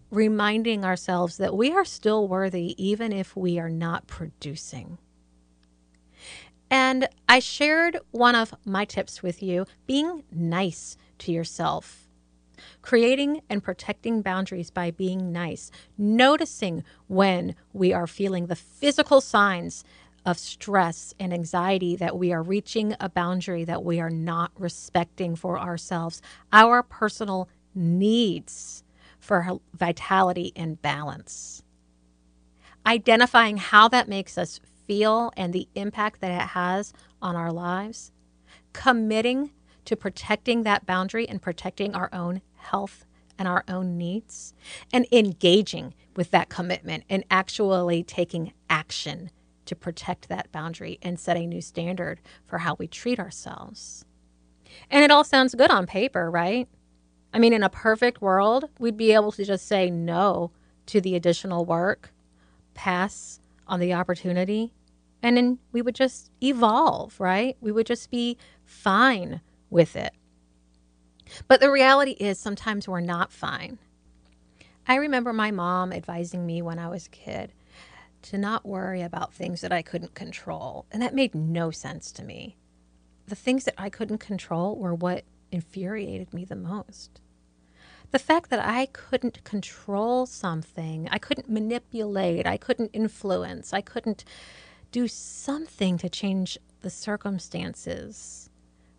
reminding 0.09 0.83
ourselves 0.83 1.37
that 1.37 1.55
we 1.55 1.71
are 1.71 1.85
still 1.85 2.27
worthy 2.27 2.75
even 2.83 3.11
if 3.11 3.35
we 3.35 3.59
are 3.59 3.69
not 3.69 4.07
producing. 4.07 4.97
And 6.69 7.09
I 7.27 7.39
shared 7.39 7.99
one 8.11 8.35
of 8.35 8.53
my 8.65 8.85
tips 8.85 9.21
with 9.21 9.43
you 9.43 9.65
being 9.85 10.23
nice 10.31 10.97
to 11.19 11.31
yourself 11.31 12.07
creating 12.81 13.41
and 13.49 13.63
protecting 13.63 14.21
boundaries 14.21 14.69
by 14.69 14.91
being 14.91 15.31
nice, 15.31 15.71
noticing 15.97 16.83
when 17.07 17.55
we 17.73 17.93
are 17.93 18.07
feeling 18.07 18.47
the 18.47 18.55
physical 18.55 19.21
signs 19.21 19.83
of 20.25 20.37
stress 20.37 21.13
and 21.19 21.33
anxiety 21.33 21.95
that 21.95 22.17
we 22.17 22.31
are 22.31 22.43
reaching 22.43 22.95
a 22.99 23.09
boundary 23.09 23.63
that 23.63 23.83
we 23.83 23.99
are 23.99 24.09
not 24.09 24.51
respecting 24.57 25.35
for 25.35 25.59
ourselves, 25.59 26.21
our 26.53 26.83
personal 26.83 27.49
needs 27.73 28.83
for 29.19 29.59
vitality 29.73 30.51
and 30.55 30.81
balance. 30.81 31.63
Identifying 32.85 33.57
how 33.57 33.87
that 33.87 34.09
makes 34.09 34.37
us 34.37 34.59
feel 34.87 35.31
and 35.37 35.53
the 35.53 35.67
impact 35.75 36.21
that 36.21 36.31
it 36.31 36.47
has 36.49 36.93
on 37.21 37.35
our 37.35 37.51
lives, 37.51 38.11
committing 38.73 39.51
to 39.85 39.95
protecting 39.95 40.63
that 40.63 40.85
boundary 40.85 41.27
and 41.27 41.41
protecting 41.41 41.95
our 41.95 42.09
own 42.11 42.41
health 42.55 43.05
and 43.37 43.47
our 43.47 43.63
own 43.67 43.97
needs, 43.97 44.53
and 44.93 45.07
engaging 45.11 45.93
with 46.15 46.29
that 46.31 46.49
commitment 46.49 47.03
and 47.09 47.23
actually 47.31 48.03
taking 48.03 48.53
action 48.69 49.31
to 49.71 49.75
protect 49.75 50.27
that 50.27 50.51
boundary 50.51 50.99
and 51.01 51.17
set 51.17 51.37
a 51.37 51.47
new 51.47 51.61
standard 51.61 52.19
for 52.45 52.57
how 52.57 52.75
we 52.75 52.87
treat 52.87 53.19
ourselves. 53.19 54.03
And 54.89 55.01
it 55.01 55.11
all 55.11 55.23
sounds 55.23 55.55
good 55.55 55.71
on 55.71 55.87
paper, 55.87 56.29
right? 56.29 56.67
I 57.33 57.39
mean, 57.39 57.53
in 57.53 57.63
a 57.63 57.69
perfect 57.69 58.21
world, 58.21 58.65
we'd 58.79 58.97
be 58.97 59.13
able 59.13 59.31
to 59.31 59.45
just 59.45 59.65
say 59.65 59.89
no 59.89 60.51
to 60.87 60.99
the 60.99 61.15
additional 61.15 61.63
work, 61.63 62.13
pass 62.73 63.39
on 63.65 63.79
the 63.79 63.93
opportunity, 63.93 64.73
and 65.23 65.37
then 65.37 65.59
we 65.71 65.81
would 65.81 65.95
just 65.95 66.29
evolve, 66.43 67.17
right? 67.17 67.55
We 67.61 67.71
would 67.71 67.87
just 67.87 68.11
be 68.11 68.37
fine 68.65 69.39
with 69.69 69.95
it. 69.95 70.11
But 71.47 71.61
the 71.61 71.71
reality 71.71 72.11
is 72.11 72.37
sometimes 72.37 72.89
we're 72.89 72.99
not 72.99 73.31
fine. 73.31 73.79
I 74.85 74.95
remember 74.95 75.31
my 75.31 75.51
mom 75.51 75.93
advising 75.93 76.45
me 76.45 76.61
when 76.61 76.77
I 76.77 76.89
was 76.89 77.07
a 77.07 77.11
kid 77.11 77.53
to 78.23 78.37
not 78.37 78.65
worry 78.65 79.01
about 79.01 79.33
things 79.33 79.61
that 79.61 79.71
I 79.71 79.81
couldn't 79.81 80.15
control. 80.15 80.85
And 80.91 81.01
that 81.01 81.15
made 81.15 81.35
no 81.35 81.71
sense 81.71 82.11
to 82.13 82.23
me. 82.23 82.57
The 83.27 83.35
things 83.35 83.63
that 83.65 83.75
I 83.77 83.89
couldn't 83.89 84.19
control 84.19 84.75
were 84.75 84.93
what 84.93 85.23
infuriated 85.51 86.33
me 86.33 86.45
the 86.45 86.55
most. 86.55 87.21
The 88.11 88.19
fact 88.19 88.49
that 88.49 88.63
I 88.63 88.87
couldn't 88.87 89.43
control 89.43 90.25
something, 90.25 91.07
I 91.09 91.17
couldn't 91.17 91.49
manipulate, 91.49 92.45
I 92.45 92.57
couldn't 92.57 92.89
influence, 92.93 93.73
I 93.73 93.81
couldn't 93.81 94.25
do 94.91 95.07
something 95.07 95.97
to 95.97 96.09
change 96.09 96.57
the 96.81 96.89
circumstances 96.89 98.49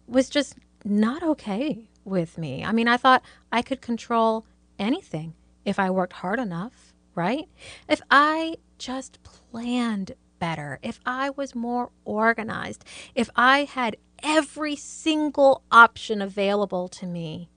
was 0.07 0.31
just 0.31 0.57
not 0.85 1.23
okay 1.23 1.89
with 2.05 2.39
me. 2.39 2.65
I 2.65 2.73
mean, 2.73 2.89
I 2.89 2.97
thought 2.97 3.23
I 3.51 3.63
could 3.63 3.81
control 3.81 4.47
anything 4.79 5.35
if 5.65 5.79
I 5.79 5.91
worked 5.91 6.15
hard 6.15 6.39
enough, 6.39 6.93
right? 7.15 7.49
If 7.89 8.01
I 8.11 8.57
just 8.83 9.23
planned 9.23 10.13
better, 10.41 10.81
if 10.83 10.99
I 11.07 11.31
was 11.31 11.55
more 11.55 11.91
organized, 12.05 12.85
if 13.15 13.31
I 13.37 13.63
had 13.63 13.97
every 14.25 14.75
single 14.75 15.63
option 15.71 16.21
available 16.21 16.89
to 16.89 17.07
me, 17.07 17.49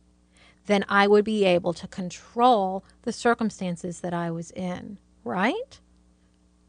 then 0.68 0.86
I 0.88 1.08
would 1.08 1.26
be 1.26 1.44
able 1.44 1.74
to 1.74 1.88
control 1.88 2.84
the 3.02 3.12
circumstances 3.12 4.02
that 4.02 4.14
I 4.14 4.30
was 4.30 4.52
in, 4.52 5.00
right? 5.24 5.80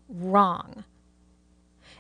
Wrong. 0.09 0.85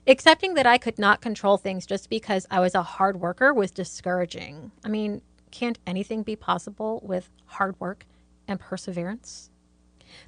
Accepting 0.06 0.54
that 0.54 0.66
I 0.66 0.78
could 0.78 0.98
not 0.98 1.20
control 1.20 1.58
things 1.58 1.84
just 1.84 2.08
because 2.08 2.46
I 2.50 2.60
was 2.60 2.74
a 2.74 2.82
hard 2.82 3.20
worker 3.20 3.52
was 3.52 3.70
discouraging. 3.70 4.70
I 4.82 4.88
mean, 4.88 5.20
can't 5.50 5.78
anything 5.86 6.22
be 6.22 6.36
possible 6.36 7.02
with 7.04 7.28
hard 7.44 7.78
work 7.78 8.06
and 8.48 8.58
perseverance? 8.58 9.50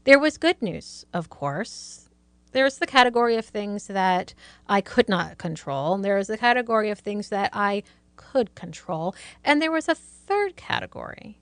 There 0.05 0.19
was 0.19 0.37
good 0.37 0.61
news, 0.61 1.07
of 1.14 1.31
course. 1.31 2.08
There's 2.53 2.79
the 2.79 2.87
category 2.87 3.37
of 3.37 3.45
things 3.45 3.87
that 3.89 4.35
I 4.69 4.81
could 4.81 5.09
not 5.09 5.39
control. 5.39 5.97
There 5.99 6.19
is 6.19 6.29
the 6.29 6.39
category 6.39 6.91
of 6.91 6.99
things 6.99 7.29
that 7.29 7.51
I 7.53 7.83
could 8.17 8.55
control. 8.55 9.15
And 9.45 9.61
there 9.61 9.73
was 9.73 9.89
a 9.89 9.95
third 9.95 10.57
category 10.57 11.39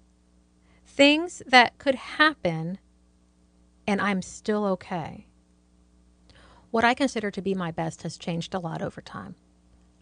things 0.96 1.42
that 1.46 1.76
could 1.76 1.94
happen 1.94 2.78
and 3.86 4.00
I'm 4.00 4.22
still 4.22 4.64
okay. 4.64 5.26
What 6.70 6.84
I 6.84 6.94
consider 6.94 7.30
to 7.30 7.42
be 7.42 7.54
my 7.54 7.70
best 7.70 8.02
has 8.02 8.16
changed 8.16 8.54
a 8.54 8.58
lot 8.58 8.82
over 8.82 9.00
time. 9.00 9.36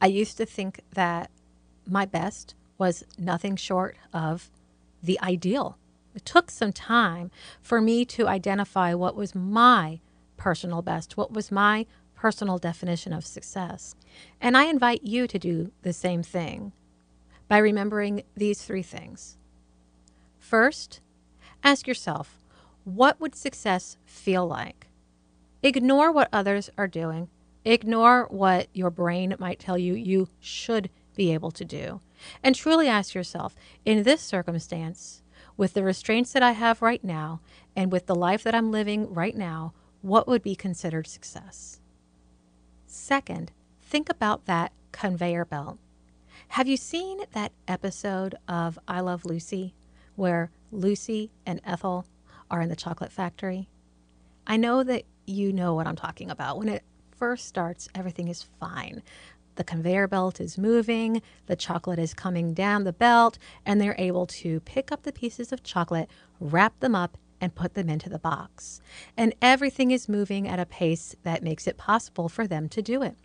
I 0.00 0.06
used 0.06 0.36
to 0.38 0.46
think 0.46 0.80
that 0.92 1.30
my 1.86 2.06
best 2.06 2.54
was 2.78 3.04
nothing 3.18 3.56
short 3.56 3.96
of 4.12 4.50
the 5.02 5.20
ideal. 5.20 5.78
It 6.14 6.24
took 6.24 6.50
some 6.50 6.72
time 6.72 7.30
for 7.60 7.80
me 7.80 8.04
to 8.06 8.28
identify 8.28 8.94
what 8.94 9.16
was 9.16 9.34
my 9.34 10.00
personal 10.44 10.82
best, 10.82 11.16
what 11.16 11.32
was 11.32 11.50
my 11.50 11.86
personal 12.14 12.58
definition 12.58 13.14
of 13.14 13.24
success. 13.24 13.94
And 14.42 14.58
I 14.58 14.64
invite 14.64 15.02
you 15.02 15.26
to 15.26 15.38
do 15.38 15.72
the 15.80 15.94
same 15.94 16.22
thing 16.22 16.72
by 17.48 17.56
remembering 17.56 18.24
these 18.36 18.60
three 18.60 18.82
things. 18.82 19.38
First, 20.38 21.00
ask 21.62 21.88
yourself, 21.88 22.44
what 22.84 23.18
would 23.20 23.34
success 23.34 23.96
feel 24.04 24.46
like? 24.46 24.88
Ignore 25.62 26.12
what 26.12 26.28
others 26.30 26.68
are 26.76 26.88
doing. 26.88 27.30
Ignore 27.64 28.26
what 28.30 28.68
your 28.74 28.90
brain 28.90 29.34
might 29.38 29.58
tell 29.58 29.78
you 29.78 29.94
you 29.94 30.28
should 30.40 30.90
be 31.16 31.32
able 31.32 31.52
to 31.52 31.64
do. 31.64 32.02
And 32.42 32.54
truly 32.54 32.86
ask 32.86 33.14
yourself 33.14 33.56
in 33.86 34.02
this 34.02 34.20
circumstance, 34.20 35.22
with 35.56 35.72
the 35.72 35.84
restraints 35.84 36.32
that 36.32 36.42
I 36.42 36.52
have 36.52 36.82
right 36.82 37.02
now, 37.02 37.40
and 37.74 37.90
with 37.90 38.04
the 38.04 38.14
life 38.14 38.42
that 38.42 38.54
I'm 38.54 38.70
living 38.70 39.10
right 39.14 39.34
now, 39.36 39.72
what 40.04 40.28
would 40.28 40.42
be 40.42 40.54
considered 40.54 41.06
success? 41.06 41.80
Second, 42.86 43.50
think 43.80 44.10
about 44.10 44.44
that 44.44 44.70
conveyor 44.92 45.46
belt. 45.46 45.78
Have 46.48 46.68
you 46.68 46.76
seen 46.76 47.20
that 47.32 47.52
episode 47.66 48.34
of 48.46 48.78
I 48.86 49.00
Love 49.00 49.24
Lucy 49.24 49.74
where 50.14 50.50
Lucy 50.70 51.30
and 51.46 51.58
Ethel 51.64 52.04
are 52.50 52.60
in 52.60 52.68
the 52.68 52.76
chocolate 52.76 53.12
factory? 53.12 53.70
I 54.46 54.58
know 54.58 54.84
that 54.84 55.04
you 55.24 55.54
know 55.54 55.72
what 55.72 55.86
I'm 55.86 55.96
talking 55.96 56.30
about. 56.30 56.58
When 56.58 56.68
it 56.68 56.84
first 57.16 57.46
starts, 57.46 57.88
everything 57.94 58.28
is 58.28 58.46
fine. 58.60 59.02
The 59.54 59.64
conveyor 59.64 60.08
belt 60.08 60.38
is 60.38 60.58
moving, 60.58 61.22
the 61.46 61.56
chocolate 61.56 61.98
is 61.98 62.12
coming 62.12 62.52
down 62.52 62.84
the 62.84 62.92
belt, 62.92 63.38
and 63.64 63.80
they're 63.80 63.96
able 63.96 64.26
to 64.26 64.60
pick 64.60 64.92
up 64.92 65.04
the 65.04 65.12
pieces 65.12 65.50
of 65.50 65.62
chocolate, 65.62 66.10
wrap 66.40 66.78
them 66.80 66.94
up, 66.94 67.16
and 67.40 67.54
put 67.54 67.74
them 67.74 67.88
into 67.88 68.08
the 68.08 68.18
box. 68.18 68.80
And 69.16 69.34
everything 69.42 69.90
is 69.90 70.08
moving 70.08 70.48
at 70.48 70.60
a 70.60 70.66
pace 70.66 71.14
that 71.22 71.42
makes 71.42 71.66
it 71.66 71.76
possible 71.76 72.28
for 72.28 72.46
them 72.46 72.68
to 72.70 72.82
do 72.82 73.02
it. 73.02 73.16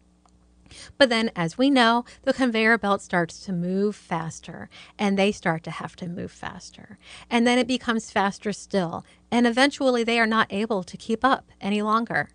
But 0.98 1.10
then, 1.10 1.32
as 1.36 1.58
we 1.58 1.69
know, 1.69 2.06
the 2.24 2.34
conveyor 2.34 2.78
belt 2.78 3.02
starts 3.02 3.39
to 3.45 3.54
move 3.54 3.95
faster 3.95 4.69
and 4.98 5.17
they 5.17 5.32
start 5.32 5.63
to 5.63 5.72
have 5.72 5.95
to 5.98 6.08
move 6.08 6.32
faster. 6.32 6.98
And 7.30 7.48
then 7.48 7.58
it 7.58 7.67
becomes 7.67 8.12
faster 8.12 8.54
still. 8.54 9.06
And 9.32 9.48
eventually, 9.48 10.04
they 10.04 10.19
are 10.19 10.28
not 10.28 10.52
able 10.52 10.84
to 10.84 10.98
keep 10.98 11.26
up 11.26 11.52
any 11.60 11.82
longer 11.82 12.30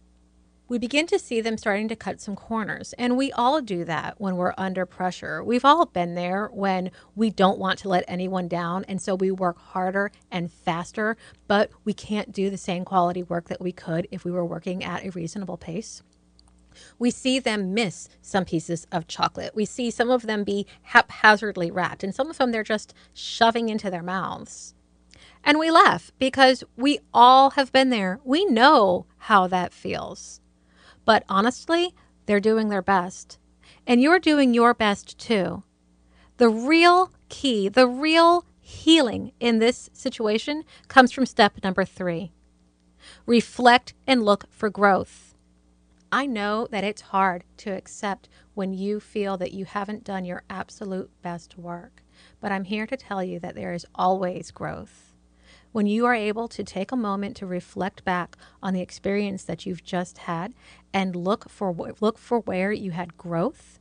we 0.74 0.78
begin 0.80 1.06
to 1.06 1.20
see 1.20 1.40
them 1.40 1.56
starting 1.56 1.86
to 1.86 1.94
cut 1.94 2.20
some 2.20 2.34
corners. 2.34 2.94
And 2.98 3.16
we 3.16 3.30
all 3.30 3.62
do 3.62 3.84
that 3.84 4.16
when 4.18 4.34
we're 4.34 4.54
under 4.58 4.84
pressure. 4.84 5.40
We've 5.44 5.64
all 5.64 5.86
been 5.86 6.16
there 6.16 6.48
when 6.52 6.90
we 7.14 7.30
don't 7.30 7.60
want 7.60 7.78
to 7.78 7.88
let 7.88 8.02
anyone 8.08 8.48
down. 8.48 8.84
And 8.88 9.00
so 9.00 9.14
we 9.14 9.30
work 9.30 9.56
harder 9.56 10.10
and 10.32 10.50
faster, 10.50 11.16
but 11.46 11.70
we 11.84 11.92
can't 11.92 12.32
do 12.32 12.50
the 12.50 12.56
same 12.56 12.84
quality 12.84 13.22
work 13.22 13.46
that 13.50 13.60
we 13.60 13.70
could 13.70 14.08
if 14.10 14.24
we 14.24 14.32
were 14.32 14.44
working 14.44 14.82
at 14.82 15.04
a 15.04 15.10
reasonable 15.10 15.56
pace. 15.56 16.02
We 16.98 17.12
see 17.12 17.38
them 17.38 17.72
miss 17.72 18.08
some 18.20 18.44
pieces 18.44 18.84
of 18.90 19.06
chocolate. 19.06 19.54
We 19.54 19.66
see 19.66 19.92
some 19.92 20.10
of 20.10 20.22
them 20.22 20.42
be 20.42 20.66
haphazardly 20.82 21.70
wrapped, 21.70 22.02
and 22.02 22.12
some 22.12 22.30
of 22.30 22.38
them 22.38 22.50
they're 22.50 22.64
just 22.64 22.92
shoving 23.12 23.68
into 23.68 23.92
their 23.92 24.02
mouths. 24.02 24.74
And 25.44 25.56
we 25.60 25.70
laugh 25.70 26.10
because 26.18 26.64
we 26.76 26.98
all 27.12 27.50
have 27.50 27.70
been 27.70 27.90
there. 27.90 28.18
We 28.24 28.44
know 28.44 29.06
how 29.18 29.46
that 29.46 29.72
feels. 29.72 30.40
But 31.04 31.24
honestly, 31.28 31.94
they're 32.26 32.40
doing 32.40 32.68
their 32.68 32.82
best. 32.82 33.38
And 33.86 34.00
you're 34.00 34.18
doing 34.18 34.54
your 34.54 34.74
best 34.74 35.18
too. 35.18 35.62
The 36.38 36.48
real 36.48 37.12
key, 37.28 37.68
the 37.68 37.86
real 37.86 38.44
healing 38.60 39.32
in 39.40 39.58
this 39.58 39.90
situation 39.92 40.64
comes 40.88 41.12
from 41.12 41.26
step 41.26 41.62
number 41.62 41.84
three 41.84 42.32
reflect 43.26 43.92
and 44.06 44.22
look 44.22 44.46
for 44.50 44.70
growth. 44.70 45.34
I 46.10 46.24
know 46.24 46.66
that 46.70 46.84
it's 46.84 47.02
hard 47.02 47.44
to 47.58 47.70
accept 47.70 48.30
when 48.54 48.72
you 48.72 48.98
feel 48.98 49.36
that 49.36 49.52
you 49.52 49.66
haven't 49.66 50.04
done 50.04 50.24
your 50.24 50.42
absolute 50.48 51.10
best 51.20 51.58
work, 51.58 52.02
but 52.40 52.50
I'm 52.50 52.64
here 52.64 52.86
to 52.86 52.96
tell 52.96 53.22
you 53.22 53.38
that 53.40 53.54
there 53.54 53.74
is 53.74 53.84
always 53.94 54.50
growth 54.50 55.03
when 55.74 55.86
you 55.88 56.06
are 56.06 56.14
able 56.14 56.46
to 56.46 56.62
take 56.62 56.92
a 56.92 56.96
moment 56.96 57.36
to 57.36 57.44
reflect 57.44 58.04
back 58.04 58.36
on 58.62 58.72
the 58.72 58.80
experience 58.80 59.42
that 59.42 59.66
you've 59.66 59.82
just 59.82 60.18
had 60.18 60.54
and 60.92 61.16
look 61.16 61.50
for 61.50 61.74
look 62.00 62.16
for 62.16 62.38
where 62.38 62.70
you 62.70 62.92
had 62.92 63.18
growth, 63.18 63.80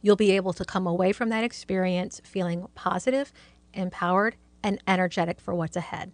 you'll 0.00 0.16
be 0.16 0.30
able 0.30 0.54
to 0.54 0.64
come 0.64 0.86
away 0.86 1.12
from 1.12 1.28
that 1.28 1.44
experience 1.44 2.22
feeling 2.24 2.66
positive, 2.74 3.34
empowered, 3.74 4.36
and 4.62 4.82
energetic 4.88 5.42
for 5.42 5.54
what's 5.54 5.76
ahead. 5.76 6.10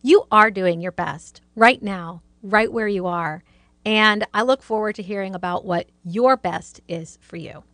You 0.00 0.28
are 0.30 0.52
doing 0.52 0.80
your 0.80 0.92
best 0.92 1.40
right 1.56 1.82
now, 1.82 2.22
right 2.44 2.72
where 2.72 2.86
you 2.86 3.04
are, 3.08 3.42
and 3.84 4.24
I 4.32 4.42
look 4.42 4.62
forward 4.62 4.94
to 4.94 5.02
hearing 5.02 5.34
about 5.34 5.64
what 5.64 5.88
your 6.04 6.36
best 6.36 6.80
is 6.86 7.18
for 7.20 7.36
you. 7.36 7.64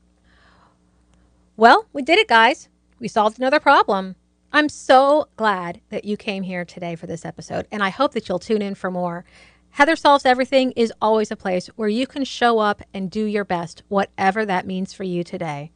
Well, 1.54 1.84
we 1.92 2.00
did 2.00 2.18
it, 2.18 2.28
guys. 2.28 2.70
We 2.98 3.08
solved 3.08 3.38
another 3.38 3.60
problem. 3.60 4.16
I'm 4.54 4.68
so 4.68 5.28
glad 5.36 5.80
that 5.88 6.04
you 6.04 6.18
came 6.18 6.42
here 6.42 6.66
today 6.66 6.94
for 6.94 7.06
this 7.06 7.24
episode, 7.24 7.66
and 7.72 7.82
I 7.82 7.88
hope 7.88 8.12
that 8.12 8.28
you'll 8.28 8.38
tune 8.38 8.60
in 8.60 8.74
for 8.74 8.90
more. 8.90 9.24
Heather 9.70 9.96
Solves 9.96 10.26
Everything 10.26 10.72
is 10.72 10.92
always 11.00 11.30
a 11.30 11.36
place 11.36 11.68
where 11.68 11.88
you 11.88 12.06
can 12.06 12.22
show 12.24 12.58
up 12.58 12.82
and 12.92 13.10
do 13.10 13.24
your 13.24 13.46
best, 13.46 13.82
whatever 13.88 14.44
that 14.44 14.66
means 14.66 14.92
for 14.92 15.04
you 15.04 15.24
today. 15.24 15.72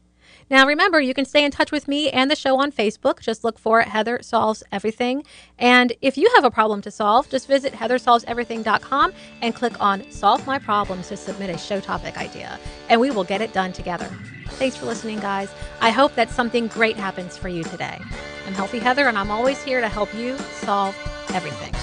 Now, 0.49 0.67
remember, 0.67 1.01
you 1.01 1.13
can 1.13 1.25
stay 1.25 1.45
in 1.45 1.51
touch 1.51 1.73
with 1.73 1.89
me 1.89 2.09
and 2.11 2.31
the 2.31 2.37
show 2.37 2.61
on 2.61 2.71
Facebook. 2.71 3.21
Just 3.21 3.43
look 3.43 3.59
for 3.59 3.81
Heather 3.81 4.21
Solves 4.23 4.63
Everything. 4.71 5.25
And 5.59 5.93
if 6.03 6.17
you 6.17 6.31
have 6.37 6.45
a 6.45 6.51
problem 6.51 6.81
to 6.83 6.91
solve, 6.91 7.29
just 7.29 7.49
visit 7.49 7.73
heathersolveseverything.com 7.73 9.13
and 9.43 9.55
click 9.55 9.81
on 9.81 10.09
Solve 10.11 10.47
My 10.47 10.59
Problems 10.59 11.09
to 11.09 11.17
submit 11.17 11.51
a 11.51 11.59
show 11.59 11.81
topic 11.81 12.17
idea, 12.17 12.61
and 12.89 13.01
we 13.01 13.11
will 13.11 13.25
get 13.25 13.41
it 13.41 13.53
done 13.53 13.73
together. 13.73 14.09
Thanks 14.51 14.77
for 14.77 14.87
listening, 14.87 15.19
guys. 15.19 15.51
I 15.81 15.91
hope 15.91 16.15
that 16.15 16.31
something 16.31 16.69
great 16.69 16.97
happens 16.97 17.37
for 17.37 17.49
you 17.49 17.65
today. 17.65 17.99
I'm 18.47 18.55
Healthy 18.55 18.79
Heather, 18.79 19.09
and 19.09 19.19
I'm 19.19 19.31
always 19.33 19.63
here 19.65 19.81
to 19.81 19.89
help 19.89 20.15
you 20.15 20.39
solve 20.39 20.97
everything. 21.35 21.75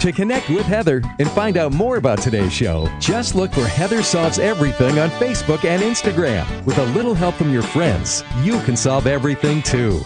To 0.00 0.12
connect 0.12 0.48
with 0.48 0.64
Heather 0.64 1.02
and 1.18 1.28
find 1.28 1.56
out 1.56 1.72
more 1.72 1.96
about 1.96 2.18
today's 2.22 2.52
show, 2.52 2.88
just 3.00 3.34
look 3.34 3.50
for 3.50 3.66
Heather 3.66 4.00
Solves 4.00 4.38
Everything 4.38 4.96
on 5.00 5.10
Facebook 5.10 5.64
and 5.64 5.82
Instagram. 5.82 6.64
With 6.64 6.78
a 6.78 6.84
little 6.92 7.14
help 7.14 7.34
from 7.34 7.52
your 7.52 7.64
friends, 7.64 8.22
you 8.44 8.60
can 8.60 8.76
solve 8.76 9.08
everything 9.08 9.60
too. 9.60 10.00